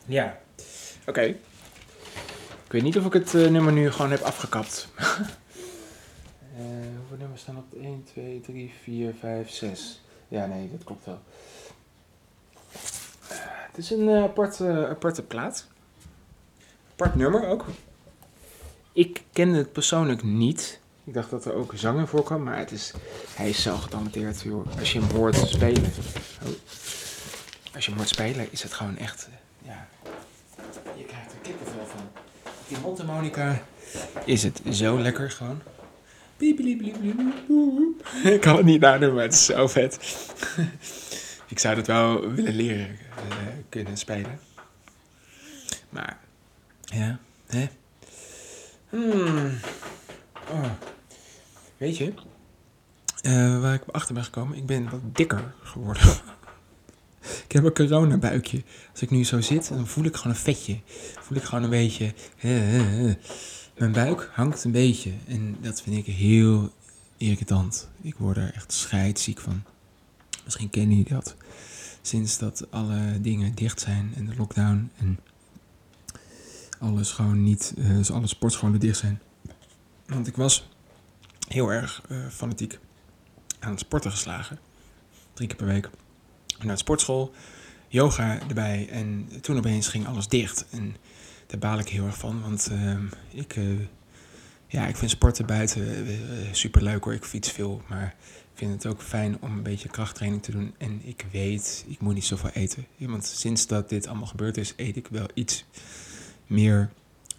Ja. 0.07 0.39
Oké. 1.07 1.23
Ik 2.64 2.68
weet 2.68 2.83
niet 2.83 2.99
of 2.99 3.05
ik 3.05 3.12
het 3.12 3.33
uh, 3.35 3.51
nummer 3.51 3.73
nu 3.73 3.91
gewoon 3.91 4.11
heb 4.11 4.20
afgekapt. 4.20 4.89
uh, 4.99 5.07
hoeveel 6.99 7.16
nummers 7.18 7.41
staan 7.41 7.57
op? 7.57 7.75
1, 7.81 8.05
2, 8.05 8.41
3, 8.41 8.73
4, 8.83 9.14
5, 9.20 9.51
6. 9.51 10.03
Ja, 10.29 10.47
nee, 10.47 10.70
dat 10.70 10.85
klopt 10.85 11.05
wel. 11.05 11.20
Uh, 12.75 13.39
het 13.68 13.79
is 13.79 13.91
een 13.91 14.11
aparte, 14.11 14.87
aparte 14.91 15.23
plaat. 15.23 15.66
Apart 16.93 17.14
nummer 17.14 17.47
ook. 17.47 17.64
Ik 18.93 19.23
kende 19.33 19.59
het 19.59 19.73
persoonlijk 19.73 20.23
niet. 20.23 20.81
Ik 21.05 21.14
dacht 21.14 21.31
dat 21.31 21.45
er 21.45 21.55
ook 21.55 21.73
zanger 21.75 22.09
voor 22.09 22.23
kwam, 22.23 22.43
maar 22.43 22.59
het 22.59 22.70
is, 22.70 22.93
hij 23.35 23.49
is 23.49 23.62
zo 23.62 23.77
getalenteerd. 23.77 24.41
Joh. 24.41 24.66
Als 24.79 24.93
je 24.93 25.01
hem 25.01 25.11
hoort 25.11 25.37
spelen. 25.37 25.93
Oh. 26.43 26.49
Als 27.75 27.87
je 27.87 27.95
hoort 27.95 28.09
spelen, 28.09 28.49
is 28.51 28.62
het 28.62 28.73
gewoon 28.73 28.99
echt. 28.99 29.29
Ja, 29.62 29.89
je 30.97 31.05
krijgt 31.05 31.33
er 31.33 31.39
kippenvel 31.43 31.87
van. 31.87 32.11
Die 32.68 32.79
mondharmonica 32.79 33.62
is 34.25 34.43
het 34.43 34.61
zo 34.70 35.01
lekker 35.01 35.31
gewoon. 35.31 35.62
Ik 38.25 38.41
kan 38.41 38.57
het 38.57 38.64
niet 38.64 38.81
nadoen, 38.81 39.14
maar 39.14 39.23
het 39.23 39.33
is 39.33 39.45
zo 39.45 39.68
vet. 39.68 39.99
Ik 41.53 41.59
zou 41.59 41.75
dat 41.75 41.87
wel 41.87 42.31
willen 42.31 42.55
leren 42.55 42.89
uh, 42.89 43.37
kunnen 43.68 43.97
spelen. 43.97 44.41
Maar, 45.89 46.18
ja, 46.85 47.18
hè. 47.47 47.68
Hmm. 48.89 49.59
Oh. 50.51 50.70
Weet 51.77 51.97
je, 51.97 52.12
uh, 53.23 53.61
waar 53.61 53.75
ik 53.75 53.83
achter 53.91 54.14
ben 54.14 54.25
gekomen, 54.25 54.57
ik 54.57 54.66
ben 54.66 54.91
wat 54.91 55.01
dikker 55.03 55.55
geworden. 55.62 56.03
ik 57.53 57.59
heb 57.59 57.78
een 57.78 57.86
coronabuikje. 57.86 58.62
Als 58.90 59.03
ik 59.03 59.11
nu 59.11 59.24
zo 59.24 59.40
zit, 59.40 59.68
dan 59.68 59.86
voel 59.86 60.05
ik 60.05 60.16
gewoon 60.16 60.32
een 60.32 60.38
vetje. 60.38 60.80
Voel 61.20 61.36
ik 61.36 61.44
gewoon 61.44 61.64
een 61.64 61.70
beetje. 61.70 62.14
Mijn 63.78 63.92
buik 63.92 64.30
hangt 64.32 64.64
een 64.64 64.70
beetje. 64.70 65.12
En 65.26 65.57
dat 65.61 65.82
vind 65.82 65.96
ik 65.96 66.14
heel 66.14 66.72
irritant. 67.16 67.88
Ik 68.00 68.14
word 68.14 68.36
er 68.36 68.53
echt 68.55 68.72
scheidziek 68.72 69.40
van. 69.40 69.62
Misschien 70.44 70.70
kennen 70.70 70.96
jullie 70.96 71.12
dat. 71.12 71.36
Sinds 72.03 72.38
dat 72.38 72.66
alle 72.70 73.20
dingen 73.20 73.55
dicht 73.55 73.80
zijn 73.80 74.12
en 74.16 74.26
de 74.26 74.36
lockdown 74.36 74.90
en 74.96 75.18
alles 76.78 77.11
gewoon 77.11 77.42
niet, 77.42 77.74
dus 77.76 78.11
alle 78.11 78.26
sportscholen 78.26 78.80
dicht 78.80 78.98
zijn. 78.98 79.20
Want 80.07 80.26
ik 80.26 80.36
was 80.36 80.68
heel 81.48 81.72
erg 81.72 82.03
uh, 82.09 82.28
fanatiek 82.28 82.78
aan 83.59 83.70
het 83.70 83.80
sporten 83.80 84.11
geslagen. 84.11 84.59
Drie 85.32 85.48
keer 85.48 85.57
per 85.57 85.66
week. 85.66 85.90
Naar 86.63 86.75
de 86.75 86.81
sportschool, 86.81 87.33
yoga 87.89 88.39
erbij 88.49 88.89
en 88.91 89.29
toen 89.41 89.57
opeens 89.57 89.89
ging 89.89 90.07
alles 90.07 90.29
dicht. 90.29 90.67
En 90.71 90.97
daar 91.47 91.59
baal 91.59 91.79
ik 91.79 91.89
heel 91.89 92.07
erg 92.07 92.19
van, 92.19 92.41
want 92.41 92.71
uh, 92.73 92.99
ik, 93.31 93.57
uh, 93.57 93.79
ja, 94.67 94.87
ik 94.87 94.97
vind 94.97 95.11
sporten 95.11 95.47
buiten 95.47 96.07
super 96.53 96.83
leuk 96.83 97.05
hoor. 97.05 97.13
Ik 97.13 97.25
fiets 97.25 97.51
veel, 97.51 97.83
maar 97.89 98.15
ik 98.53 98.59
vind 98.59 98.73
het 98.73 98.87
ook 98.87 99.03
fijn 99.03 99.37
om 99.41 99.53
een 99.53 99.63
beetje 99.63 99.89
krachttraining 99.89 100.43
te 100.43 100.51
doen. 100.51 100.75
En 100.79 101.01
ik 101.05 101.27
weet, 101.31 101.85
ik 101.89 102.01
moet 102.01 102.15
niet 102.15 102.25
zoveel 102.25 102.51
eten. 102.51 102.87
Want 102.99 103.27
sinds 103.27 103.67
dat 103.67 103.89
dit 103.89 104.07
allemaal 104.07 104.27
gebeurd 104.27 104.57
is, 104.57 104.75
eet 104.77 104.97
ik 104.97 105.07
wel 105.11 105.27
iets 105.35 105.65
meer 106.47 106.91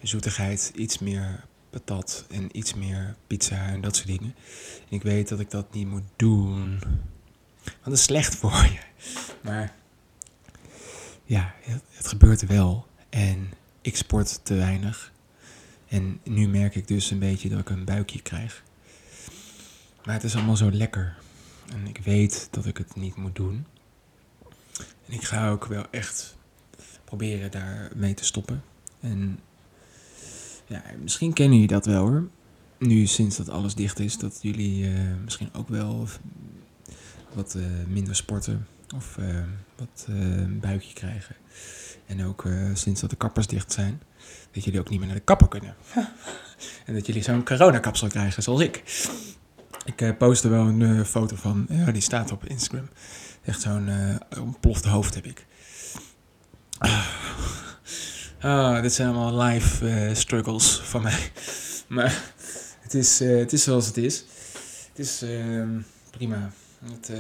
zoetigheid, 0.02 0.72
iets 0.76 1.00
meer 1.00 1.46
patat 1.70 2.26
en 2.30 2.58
iets 2.58 2.74
meer 2.74 3.16
pizza 3.28 3.68
en 3.68 3.82
dat 3.82 3.96
soort 3.96 4.08
dingen. 4.08 4.36
En 4.90 4.96
ik 4.96 5.04
weet 5.04 5.28
dat 5.28 5.40
ik 5.40 5.52
dat 5.52 5.74
niet 5.74 5.88
moet 5.88 6.04
doen. 6.16 6.80
Dat 7.84 7.94
is 7.94 8.04
slecht 8.04 8.36
voor 8.36 8.52
je. 8.52 8.80
Maar 9.44 9.74
ja, 11.26 11.54
het, 11.90 12.08
gebeurt 12.08 12.46
wel. 12.46 12.88
En 13.10 13.52
ik 13.82 13.96
sport 13.96 14.40
te 14.44 14.54
weinig. 14.54 15.12
En 15.88 16.20
nu 16.24 16.48
merk 16.48 16.76
ik 16.76 16.88
dus 16.88 17.12
een 17.12 17.20
beetje 17.20 17.50
dat 17.50 17.60
ik 17.60 17.70
een 17.70 17.86
buikje 17.86 18.22
krijg. 18.22 18.64
Maar 20.06 20.14
het 20.14 20.24
is 20.24 20.36
allemaal 20.36 20.56
zo 20.56 20.72
lekker. 20.72 21.16
En 21.74 21.88
ik 21.88 21.98
weet 21.98 22.48
dat 22.52 22.66
ik 22.66 22.78
het 22.78 22.96
niet 22.96 23.16
moet 23.16 23.36
doen. 23.36 23.66
En 25.06 25.14
ik 25.14 25.24
ga 25.24 25.50
ook 25.50 25.66
wel 25.66 25.86
echt 25.92 26.38
proberen 27.04 27.52
daar 27.52 27.92
mee 27.96 28.14
te 28.14 28.26
stoppen. 28.26 28.64
En 29.00 29.40
ja, 30.66 30.84
misschien 31.02 31.34
kennen 31.34 31.54
jullie 31.54 31.74
dat 31.74 31.86
wel 31.86 32.08
hoor. 32.08 32.28
nu 32.78 33.06
sinds 33.06 33.38
dat 33.38 33.50
alles 33.50 33.76
dicht 33.76 34.00
is, 34.00 34.18
dat 34.18 34.40
jullie 34.42 34.86
eh, 34.86 35.00
misschien 35.24 35.50
ook 35.54 35.70
wel 35.70 36.08
wat 37.34 37.56
eh, 37.56 37.64
minder 37.88 38.16
sporten 38.16 38.68
of 38.96 39.18
eh, 39.18 39.26
wat 39.76 40.06
een 40.08 40.60
buikje 40.60 40.94
krijgen. 40.94 41.36
En 42.06 42.26
ook 42.26 42.48
sinds 42.74 43.02
dat 43.02 43.10
de 43.10 43.16
kappers 43.16 43.48
dicht 43.48 43.72
zijn, 43.72 44.02
dat 44.52 44.64
jullie 44.64 44.80
ook 44.80 44.90
niet 44.90 45.00
meer 45.00 45.08
naar 45.08 45.18
de 45.18 45.24
kapper 45.24 45.48
kunnen. 45.48 45.76
en 46.86 46.94
dat 46.94 47.06
jullie 47.06 47.24
zo'n 47.24 47.44
coronakapsel 47.44 48.08
krijgen, 48.08 48.44
zoals 48.44 48.62
ik. 48.62 48.84
Ik 49.86 50.18
postte 50.18 50.48
wel 50.48 50.68
een 50.68 51.06
foto 51.06 51.36
van, 51.36 51.66
ja, 51.70 51.92
die 51.92 52.02
staat 52.02 52.32
op 52.32 52.46
Instagram. 52.46 52.90
Echt 53.44 53.62
zo'n 53.62 53.90
ontplofte 54.40 54.90
hoofd 54.90 55.16
heb 55.16 55.26
ik. 55.26 55.46
Ah, 58.40 58.82
dit 58.82 58.94
zijn 58.94 59.14
allemaal 59.14 59.44
live 59.44 60.10
struggles 60.14 60.80
van 60.84 61.02
mij. 61.02 61.32
Maar 61.88 62.34
het 62.94 62.94
is, 62.94 63.22
uh, 63.22 63.38
het 63.38 63.54
is 63.54 63.64
zoals 63.64 63.86
het 63.86 63.98
is. 63.98 64.26
Het 64.90 65.00
is 65.00 65.24
uh, 65.24 65.66
prima. 66.12 66.52
Het, 66.92 67.10
uh, 67.10 67.18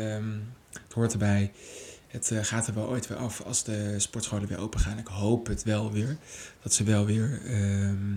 het, 0.72 0.94
hoort 0.94 1.12
erbij. 1.12 1.52
Het 2.08 2.32
uh, 2.32 2.40
gaat 2.42 2.68
er 2.68 2.74
wel 2.74 2.88
ooit 2.88 3.08
weer 3.08 3.18
af 3.18 3.42
als 3.42 3.64
de 3.64 4.00
sportscholen 4.00 4.48
weer 4.48 4.60
open 4.60 4.80
gaan. 4.80 4.98
Ik 4.98 5.08
hoop 5.08 5.48
het 5.48 5.64
wel 5.64 5.92
weer. 5.92 6.18
Dat 6.62 6.74
ze 6.74 6.84
wel 6.84 7.06
weer 7.06 7.42
ehm, 7.46 8.16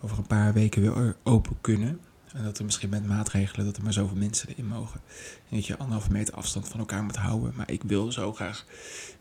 over 0.00 0.18
een 0.18 0.26
paar 0.26 0.52
weken 0.52 0.82
weer 0.82 1.16
open 1.22 1.56
kunnen. 1.60 2.00
En 2.34 2.44
dat 2.44 2.58
er 2.58 2.64
misschien 2.64 2.88
met 2.88 3.06
maatregelen 3.06 3.66
dat 3.66 3.76
er 3.76 3.82
maar 3.82 3.92
zoveel 3.92 4.16
mensen 4.16 4.48
erin 4.48 4.66
mogen. 4.66 5.00
En 5.48 5.56
dat 5.56 5.66
je 5.66 5.76
anderhalve 5.76 6.12
meter 6.12 6.34
afstand 6.34 6.68
van 6.68 6.80
elkaar 6.80 7.02
moet 7.02 7.16
houden. 7.16 7.52
Maar 7.56 7.70
ik 7.70 7.82
wil 7.82 8.12
zo 8.12 8.32
graag 8.32 8.64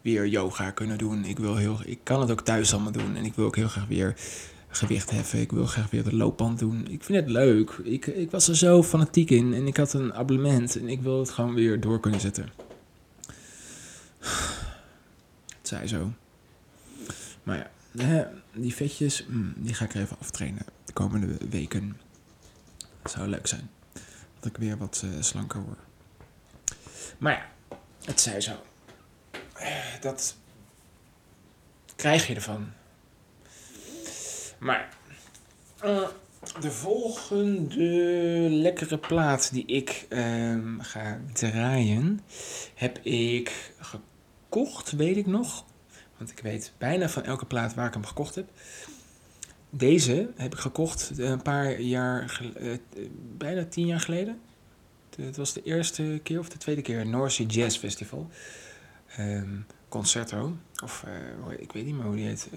weer 0.01 0.28
yoga 0.28 0.71
kunnen 0.71 0.97
doen. 0.97 1.26
Ik, 1.26 1.39
wil 1.39 1.55
heel, 1.55 1.80
ik 1.86 1.99
kan 2.03 2.21
het 2.21 2.32
ook 2.32 2.41
thuis 2.41 2.74
allemaal 2.74 2.91
doen. 2.91 3.15
En 3.15 3.26
ik 3.26 3.34
wil 3.34 3.45
ook 3.45 3.55
heel 3.55 3.67
graag 3.67 3.88
weer 3.88 4.15
gewicht 4.78 5.09
heffen. 5.11 5.39
Ik 5.39 5.51
wil 5.51 5.65
graag 5.65 5.89
weer 5.89 6.03
de 6.03 6.15
loopband 6.15 6.59
doen. 6.59 6.88
Ik 6.88 7.03
vind 7.03 7.19
het 7.19 7.30
leuk. 7.30 7.71
Ik, 7.84 8.05
ik 8.05 8.32
was 8.32 8.47
er 8.47 8.57
zo 8.57 8.84
fanatiek 8.84 9.30
in 9.30 9.53
en 9.53 9.67
ik 9.67 9.78
had 9.78 9.93
een 9.93 10.13
abonnement 10.13 10.76
en 10.76 10.89
ik 10.89 11.01
wil 11.01 11.19
het 11.19 11.30
gewoon 11.30 11.53
weer 11.53 11.80
door 11.80 11.99
kunnen 11.99 12.19
zetten. 12.19 12.49
Het 15.57 15.67
zij 15.67 15.88
zo. 15.88 16.13
Maar 17.43 17.69
ja, 17.91 18.32
die 18.51 18.76
vetjes, 18.76 19.26
mm, 19.28 19.53
die 19.57 19.74
ga 19.74 19.86
ik 19.86 19.93
even 19.93 20.17
aftrainen 20.19 20.65
de 20.86 20.93
komende 20.93 21.38
weken. 21.49 21.97
Dat 23.01 23.11
zou 23.11 23.28
leuk 23.28 23.47
zijn. 23.47 23.69
Dat 24.39 24.45
ik 24.45 24.57
weer 24.57 24.78
wat 24.78 25.01
uh, 25.05 25.21
slanker 25.21 25.61
word. 25.61 25.80
Maar 27.17 27.32
ja, 27.34 27.78
het 28.05 28.21
zij 28.21 28.41
zo. 28.41 28.53
Dat 30.01 30.36
krijg 31.95 32.28
je 32.28 32.36
ervan. 32.36 32.67
Maar 34.64 34.89
uh, 35.86 36.07
de 36.59 36.72
volgende 36.72 37.86
lekkere 38.49 38.97
plaat 38.97 39.53
die 39.53 39.66
ik 39.66 40.05
um, 40.09 40.82
ga 40.82 41.20
draaien, 41.34 42.20
heb 42.76 42.97
ik 42.97 43.74
gekocht, 43.80 44.91
weet 44.91 45.18
ik 45.18 45.26
nog. 45.26 45.66
Want 46.18 46.32
ik 46.32 46.39
weet 46.39 46.74
bijna 46.78 47.09
van 47.09 47.24
elke 47.24 47.45
plaat 47.45 47.74
waar 47.74 47.88
ik 47.88 47.93
hem 47.93 48.05
gekocht 48.05 48.36
heb. 48.36 48.49
Deze 49.70 50.30
heb 50.36 50.53
ik 50.53 50.59
gekocht 50.59 51.11
een 51.18 51.41
paar 51.41 51.80
jaar, 51.80 52.41
uh, 52.59 52.78
bijna 53.38 53.66
tien 53.66 53.86
jaar 53.86 53.99
geleden. 53.99 54.39
Het 55.16 55.38
was 55.38 55.53
de 55.53 55.64
eerste 55.64 56.20
keer 56.24 56.39
of 56.39 56.49
de 56.49 56.57
tweede 56.57 56.82
keer, 56.82 57.07
North 57.07 57.53
Jazz 57.53 57.78
Festival. 57.78 58.30
Um, 59.20 59.66
concerto, 59.88 60.57
of 60.84 61.05
ik 61.57 61.72
weet 61.72 61.86
niet 61.86 61.95
meer 61.95 62.05
hoe 62.05 62.16
die 62.16 62.26
heet. 62.26 62.49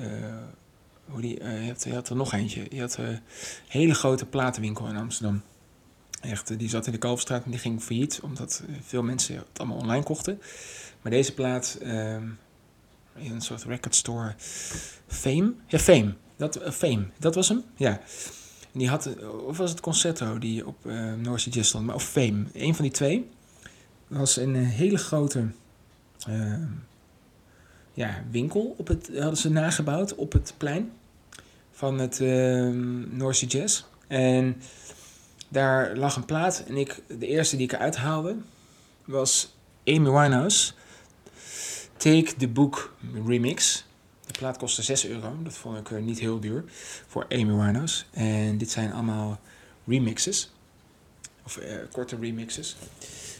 Hoe 1.06 1.20
die, 1.20 1.40
uh, 1.40 1.66
je, 1.66 1.94
had, 1.94 2.08
er 2.08 2.16
nog 2.16 2.32
eentje. 2.32 2.66
Je 2.70 2.80
had 2.80 2.96
een 2.96 3.20
hele 3.68 3.94
grote 3.94 4.26
platenwinkel 4.26 4.86
in 4.86 4.96
Amsterdam. 4.96 5.42
Echt, 6.20 6.50
eh, 6.50 6.58
die 6.58 6.68
zat 6.68 6.86
in 6.86 6.92
de 6.92 6.98
Kalverstraat 6.98 7.44
en 7.44 7.50
die 7.50 7.60
ging 7.60 7.82
failliet, 7.82 8.20
omdat 8.22 8.62
eh, 8.68 8.74
veel 8.82 9.02
mensen 9.02 9.36
het 9.36 9.58
allemaal 9.58 9.76
online 9.76 10.02
kochten. 10.02 10.40
Maar 11.02 11.12
deze 11.12 11.34
plaat, 11.34 11.78
uh, 11.82 12.14
in 13.14 13.32
een 13.32 13.40
soort 13.40 13.64
record 13.64 13.94
store, 13.94 14.34
Fame? 15.06 15.54
Ja, 15.66 15.78
Fame. 15.78 16.14
Dat, 16.36 16.60
Fame, 16.70 17.06
dat 17.18 17.34
was 17.34 17.48
hem, 17.48 17.64
ja. 17.76 17.90
En 18.72 18.78
die 18.78 18.88
had, 18.88 19.10
of 19.46 19.56
was 19.56 19.70
het 19.70 19.80
Concerto 19.80 20.38
die 20.38 20.66
op 20.66 20.86
uh, 20.86 21.14
North 21.14 21.74
maar 21.80 21.94
of 21.94 22.04
Fame. 22.04 22.44
Een 22.52 22.74
van 22.74 22.84
die 22.84 22.94
twee 22.94 23.28
was 24.06 24.36
een 24.36 24.54
hele 24.54 24.98
grote 24.98 25.46
ehm, 26.26 26.64
ja, 27.96 28.24
winkel 28.30 28.74
op 28.78 28.88
het, 28.88 29.10
hadden 29.14 29.36
ze 29.36 29.50
nagebouwd 29.50 30.14
op 30.14 30.32
het 30.32 30.54
plein 30.56 30.92
van 31.72 31.98
het 31.98 32.20
uh, 32.20 32.68
Noorse 33.10 33.46
Jazz. 33.46 33.84
En 34.06 34.62
daar 35.48 35.96
lag 35.96 36.16
een 36.16 36.24
plaat 36.24 36.64
en 36.66 36.76
ik, 36.76 37.02
de 37.06 37.26
eerste 37.26 37.56
die 37.56 37.66
ik 37.66 37.72
eruit 37.72 37.96
haalde 37.96 38.36
was 39.04 39.54
Amy 39.84 40.10
Winehouse. 40.10 40.72
Take 41.96 42.34
the 42.36 42.48
Book 42.48 42.94
Remix. 43.26 43.84
De 44.26 44.38
plaat 44.38 44.56
kostte 44.56 44.82
6 44.82 45.06
euro. 45.06 45.36
Dat 45.42 45.54
vond 45.54 45.90
ik 45.90 46.00
niet 46.00 46.18
heel 46.18 46.40
duur 46.40 46.64
voor 47.06 47.26
Amy 47.28 47.54
Winehouse. 47.54 48.04
En 48.10 48.58
dit 48.58 48.70
zijn 48.70 48.92
allemaal 48.92 49.40
remixes. 49.86 50.52
Of 51.44 51.58
uh, 51.58 51.64
korte 51.92 52.16
remixes. 52.20 52.76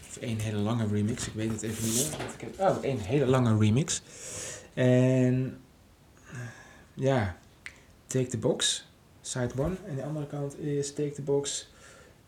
Of 0.09 0.17
één 0.17 0.39
hele 0.39 0.57
lange 0.57 0.87
remix. 0.87 1.27
Ik 1.27 1.33
weet 1.33 1.51
het 1.51 1.61
even 1.61 1.83
niet 1.83 2.09
meer. 2.57 2.67
Oh, 2.67 2.77
één 2.81 2.99
hele 2.99 3.25
lange 3.25 3.57
remix. 3.57 4.01
En 4.77 5.57
ja, 6.93 7.37
Take 8.07 8.27
the 8.27 8.37
Box, 8.37 8.87
side 9.21 9.49
one. 9.57 9.75
En 9.87 9.95
de 9.95 10.03
andere 10.03 10.27
kant 10.27 10.59
is 10.59 10.93
Take 10.93 11.11
the 11.11 11.21
Box. 11.21 11.69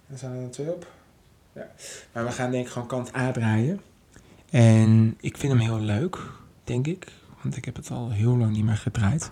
En 0.07 0.13
er 0.13 0.17
staan 0.17 0.35
er 0.35 0.51
twee 0.51 0.71
op. 0.71 0.91
Ja. 1.53 1.71
Maar 2.13 2.25
we 2.25 2.31
gaan 2.31 2.51
denk 2.51 2.65
ik 2.65 2.71
gewoon 2.71 2.87
kant 2.87 3.15
A 3.15 3.31
draaien. 3.31 3.81
En 4.49 5.17
ik 5.19 5.37
vind 5.37 5.51
hem 5.51 5.61
heel 5.61 5.79
leuk, 5.79 6.17
denk 6.63 6.87
ik. 6.87 7.07
Want 7.41 7.57
ik 7.57 7.65
heb 7.65 7.75
het 7.75 7.91
al 7.91 8.11
heel 8.11 8.37
lang 8.37 8.51
niet 8.51 8.65
meer 8.65 8.77
gedraaid. 8.77 9.31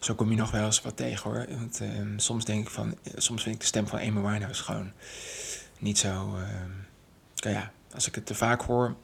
Zo 0.00 0.14
kom 0.14 0.30
je 0.30 0.36
nog 0.36 0.50
wel 0.50 0.64
eens 0.64 0.82
wat 0.82 0.96
tegen 0.96 1.30
hoor. 1.30 1.46
Want 1.58 1.80
ehm, 1.80 2.18
soms 2.18 2.44
denk 2.44 2.64
ik 2.64 2.70
van, 2.70 2.96
soms 3.16 3.42
vind 3.42 3.54
ik 3.54 3.60
de 3.60 3.66
stem 3.66 3.86
van 3.86 3.98
Amy 3.98 4.20
Winehouse 4.20 4.62
gewoon 4.62 4.92
niet 5.78 5.98
zo. 5.98 6.36
Uh, 6.36 7.52
ja, 7.52 7.72
als 7.94 8.06
ik 8.06 8.14
het 8.14 8.26
te 8.26 8.34
vaak 8.34 8.62
hoor, 8.62 8.94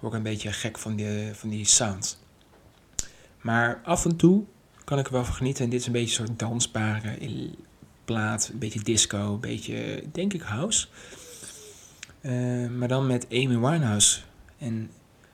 word 0.00 0.14
een 0.14 0.22
beetje 0.22 0.52
gek 0.52 0.78
van 0.78 0.96
die, 0.96 1.34
van 1.34 1.48
die 1.48 1.64
sound. 1.64 2.18
Maar 3.40 3.80
af 3.84 4.04
en 4.04 4.16
toe 4.16 4.44
kan 4.84 4.98
ik 4.98 5.06
er 5.06 5.12
wel 5.12 5.24
van 5.24 5.34
genieten. 5.34 5.64
En 5.64 5.70
dit 5.70 5.80
is 5.80 5.86
een 5.86 5.92
beetje 5.92 6.20
een 6.20 6.26
soort 6.26 6.38
dansbare 6.38 7.18
plaat. 8.04 8.50
Een 8.52 8.58
beetje 8.58 8.80
disco, 8.80 9.32
een 9.32 9.40
beetje, 9.40 10.04
denk 10.12 10.32
ik, 10.32 10.42
house. 10.42 10.86
Uh, 12.20 12.68
maar 12.68 12.88
dan 12.88 13.06
met 13.06 13.26
Amy 13.30 13.58
Winehouse. 13.58 14.20
En 14.58 14.90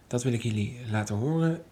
dat 0.06 0.22
wil 0.22 0.32
ik 0.32 0.42
jullie 0.42 0.76
laten 0.90 1.16
horen. 1.16 1.62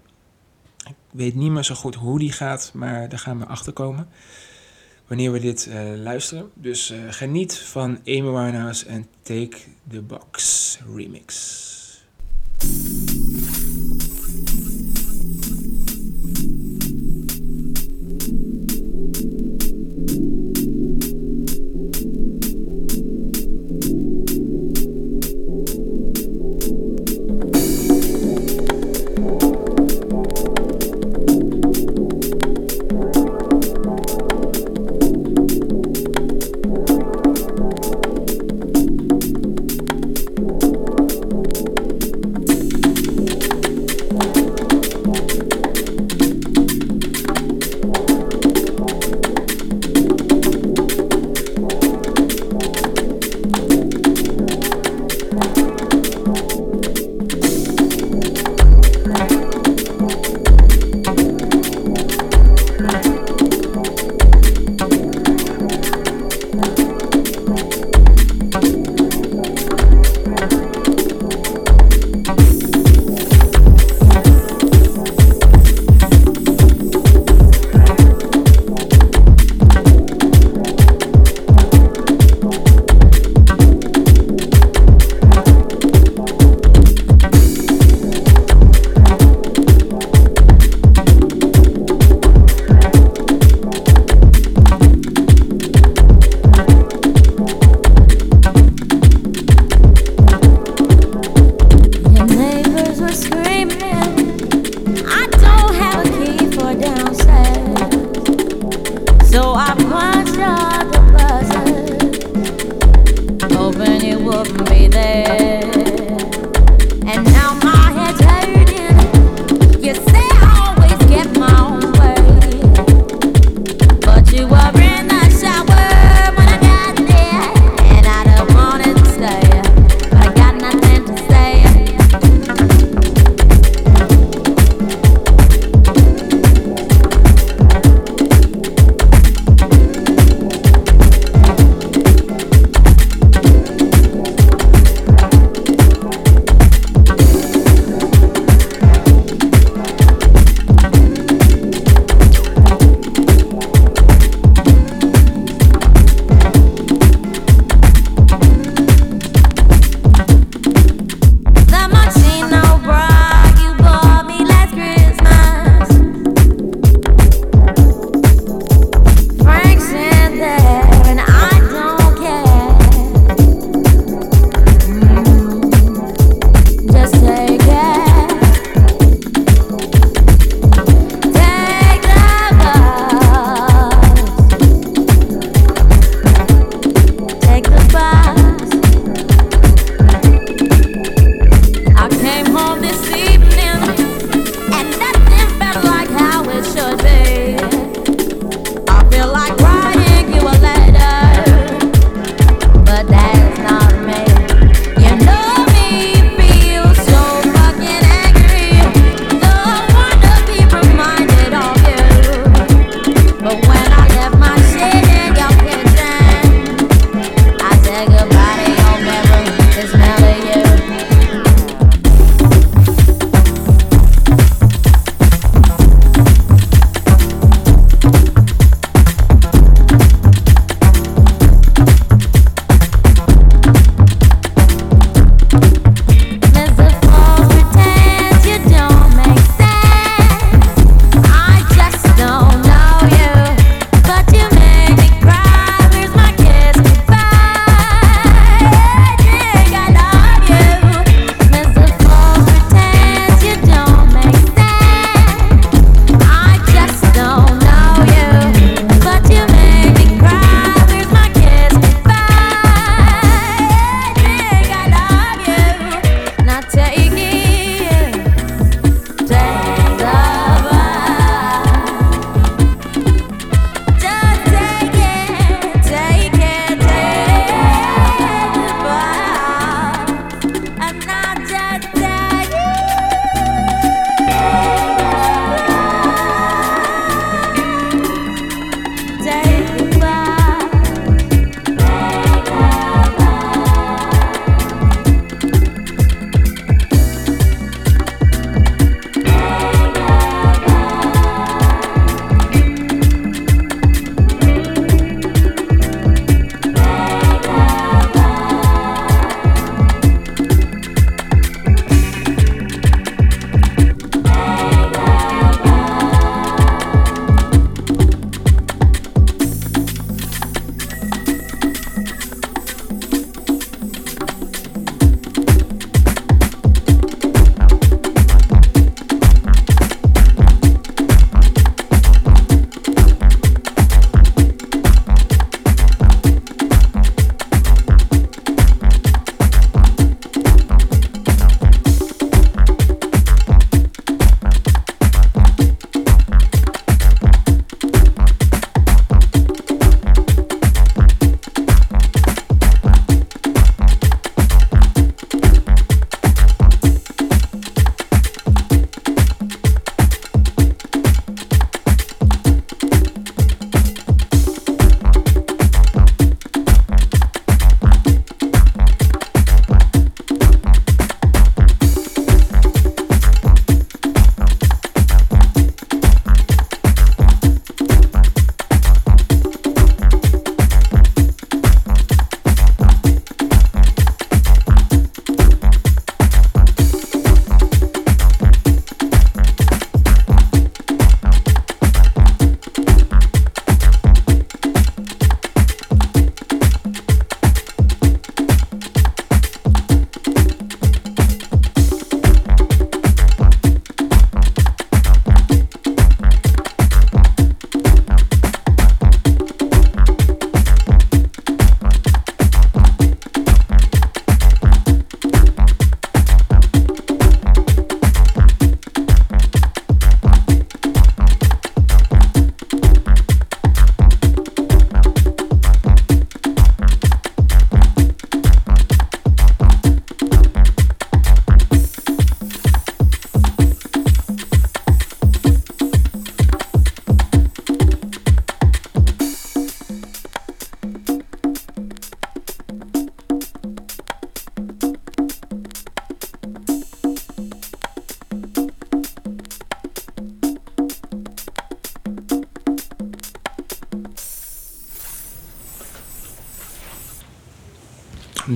Ik 0.86 0.94
weet 1.10 1.34
niet 1.34 1.50
meer 1.50 1.62
zo 1.62 1.74
goed 1.74 1.94
hoe 1.94 2.18
die 2.18 2.32
gaat, 2.32 2.70
maar 2.74 3.08
daar 3.08 3.18
gaan 3.18 3.38
we 3.38 3.46
achter 3.46 3.72
komen. 3.72 4.08
Wanneer 5.06 5.32
we 5.32 5.40
dit 5.40 5.66
uh, 5.66 5.96
luisteren. 5.96 6.50
Dus 6.54 6.90
uh, 6.90 6.98
geniet 7.08 7.58
van 7.58 7.98
Amy 8.04 8.30
Winehouse 8.30 8.86
en 8.86 9.06
Take 9.22 9.56
the 9.88 10.02
Box 10.02 10.78
remix. 10.94 11.81
thank 12.62 12.86
you 12.86 12.91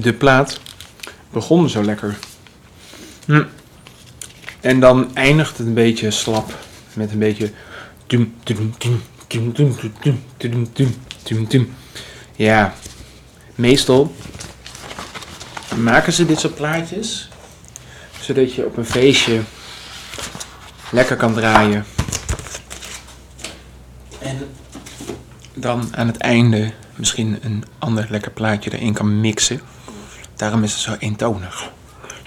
de 0.07 0.13
plaat 0.13 0.61
begon 1.31 1.69
zo 1.69 1.85
lekker. 1.85 2.17
En 4.61 4.81
dan 4.81 5.15
eindigt 5.15 5.59
het 5.59 5.67
een 5.67 5.75
beetje 5.75 6.11
slap. 6.11 6.55
Met 6.93 7.13
een 7.13 7.19
beetje. 7.19 7.53
Ja, 12.37 12.75
meestal 13.55 14.15
maken 15.77 16.13
ze 16.13 16.27
dit 16.27 16.41
soort 16.41 16.55
plaatjes. 16.55 17.29
Zodat 18.21 18.55
je 18.55 18.65
op 18.65 18.77
een 18.77 18.87
feestje 18.87 19.41
lekker 20.91 21.17
kan 21.17 21.35
draaien. 21.35 21.85
En 24.19 24.39
dan 25.55 25.97
aan 25.97 26.07
het 26.07 26.17
einde 26.17 26.73
misschien 26.97 27.39
een 27.43 27.65
ander 27.79 28.07
lekker 28.11 28.31
plaatje 28.31 28.73
erin 28.73 28.93
kan 28.93 29.21
mixen. 29.21 29.61
Daarom 30.37 30.63
is 30.63 30.73
het 30.73 30.81
zo 30.81 30.95
eentonig. 30.99 31.71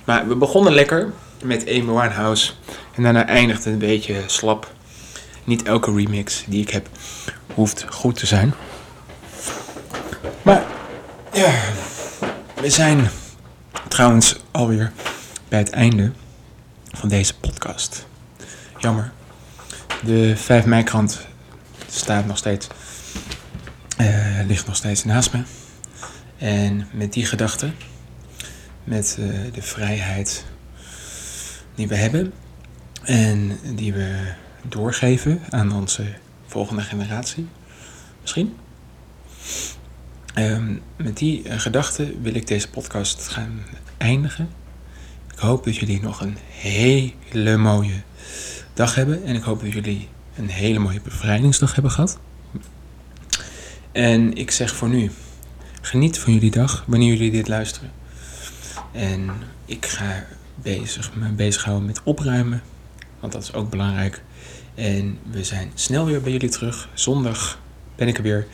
Maar 0.03 0.27
we 0.27 0.35
begonnen 0.35 0.73
lekker 0.73 1.13
met 1.43 1.67
Amy 1.67 1.85
Winehouse. 1.85 2.51
En 2.95 3.03
daarna 3.03 3.25
eindigt 3.25 3.63
het 3.63 3.73
een 3.73 3.79
beetje 3.79 4.23
slap. 4.25 4.71
Niet 5.43 5.63
elke 5.63 5.93
remix 5.93 6.43
die 6.47 6.61
ik 6.61 6.69
heb 6.69 6.87
hoeft 7.53 7.85
goed 7.89 8.15
te 8.15 8.25
zijn. 8.25 8.53
Maar 10.41 10.63
ja, 11.33 11.51
we 12.61 12.69
zijn 12.69 13.09
trouwens 13.87 14.35
alweer 14.51 14.91
bij 15.47 15.59
het 15.59 15.69
einde 15.69 16.11
van 16.91 17.09
deze 17.09 17.37
podcast. 17.37 18.07
Jammer. 18.77 19.11
De 20.03 20.37
5 20.37 20.65
mei 20.65 20.83
krant 20.83 21.19
staat 21.87 22.25
nog 22.25 22.37
steeds, 22.37 22.67
uh, 24.01 24.39
ligt 24.47 24.65
nog 24.65 24.75
steeds 24.75 25.03
naast 25.03 25.33
me. 25.33 25.43
En 26.37 26.87
met 26.91 27.13
die 27.13 27.25
gedachte, 27.25 27.71
met 28.89 29.17
uh, 29.19 29.53
de 29.53 29.61
vrijheid 29.61 30.45
die 31.75 31.87
we 31.87 31.95
hebben 31.95 32.33
en 33.03 33.59
die 33.75 33.93
we 33.93 34.33
doorgeven 34.67 35.41
aan 35.49 35.73
onze 35.73 36.05
volgende 36.45 36.81
generatie, 36.81 37.47
misschien. 38.21 38.55
Um, 40.35 40.81
met 40.95 41.17
die 41.17 41.43
uh, 41.43 41.59
gedachte 41.59 42.21
wil 42.21 42.33
ik 42.33 42.47
deze 42.47 42.69
podcast 42.69 43.27
gaan 43.27 43.61
eindigen. 43.97 44.49
Ik 45.33 45.39
hoop 45.39 45.63
dat 45.63 45.75
jullie 45.75 46.01
nog 46.01 46.21
een 46.21 46.37
hele 46.49 47.57
mooie 47.57 48.01
dag 48.73 48.95
hebben. 48.95 49.23
En 49.23 49.35
ik 49.35 49.43
hoop 49.43 49.61
dat 49.61 49.73
jullie 49.73 50.07
een 50.35 50.49
hele 50.49 50.79
mooie 50.79 51.01
bevrijdingsdag 51.01 51.73
hebben 51.73 51.91
gehad. 51.91 52.19
En 53.91 54.33
ik 54.33 54.51
zeg 54.51 54.75
voor 54.75 54.89
nu, 54.89 55.11
geniet 55.81 56.19
van 56.19 56.33
jullie 56.33 56.51
dag 56.51 56.83
wanneer 56.87 57.13
jullie 57.13 57.31
dit 57.31 57.47
luisteren. 57.47 57.98
En 58.91 59.31
ik 59.65 59.85
ga 59.85 60.25
bezig, 60.55 61.15
me 61.15 61.29
bezighouden 61.29 61.85
met 61.85 62.01
opruimen, 62.03 62.61
want 63.19 63.33
dat 63.33 63.43
is 63.43 63.53
ook 63.53 63.69
belangrijk. 63.69 64.21
En 64.75 65.19
we 65.31 65.43
zijn 65.43 65.71
snel 65.73 66.05
weer 66.05 66.21
bij 66.21 66.31
jullie 66.31 66.49
terug. 66.49 66.89
Zondag 66.93 67.59
ben 67.95 68.07
ik 68.07 68.17
er 68.17 68.23
weer. 68.23 68.47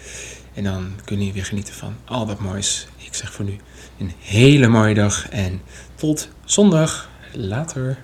En 0.54 0.64
dan 0.64 0.92
kunnen 0.96 1.26
jullie 1.26 1.34
weer 1.34 1.46
genieten 1.46 1.74
van 1.74 1.96
al 2.06 2.26
dat 2.26 2.40
moois. 2.40 2.88
Ik 2.98 3.14
zeg 3.14 3.34
voor 3.34 3.46
nu 3.46 3.58
een 4.00 4.12
hele 4.20 4.68
mooie 4.68 4.94
dag 4.94 5.30
en 5.30 5.62
tot 5.96 6.30
zondag. 6.46 7.10
Later. 7.34 7.98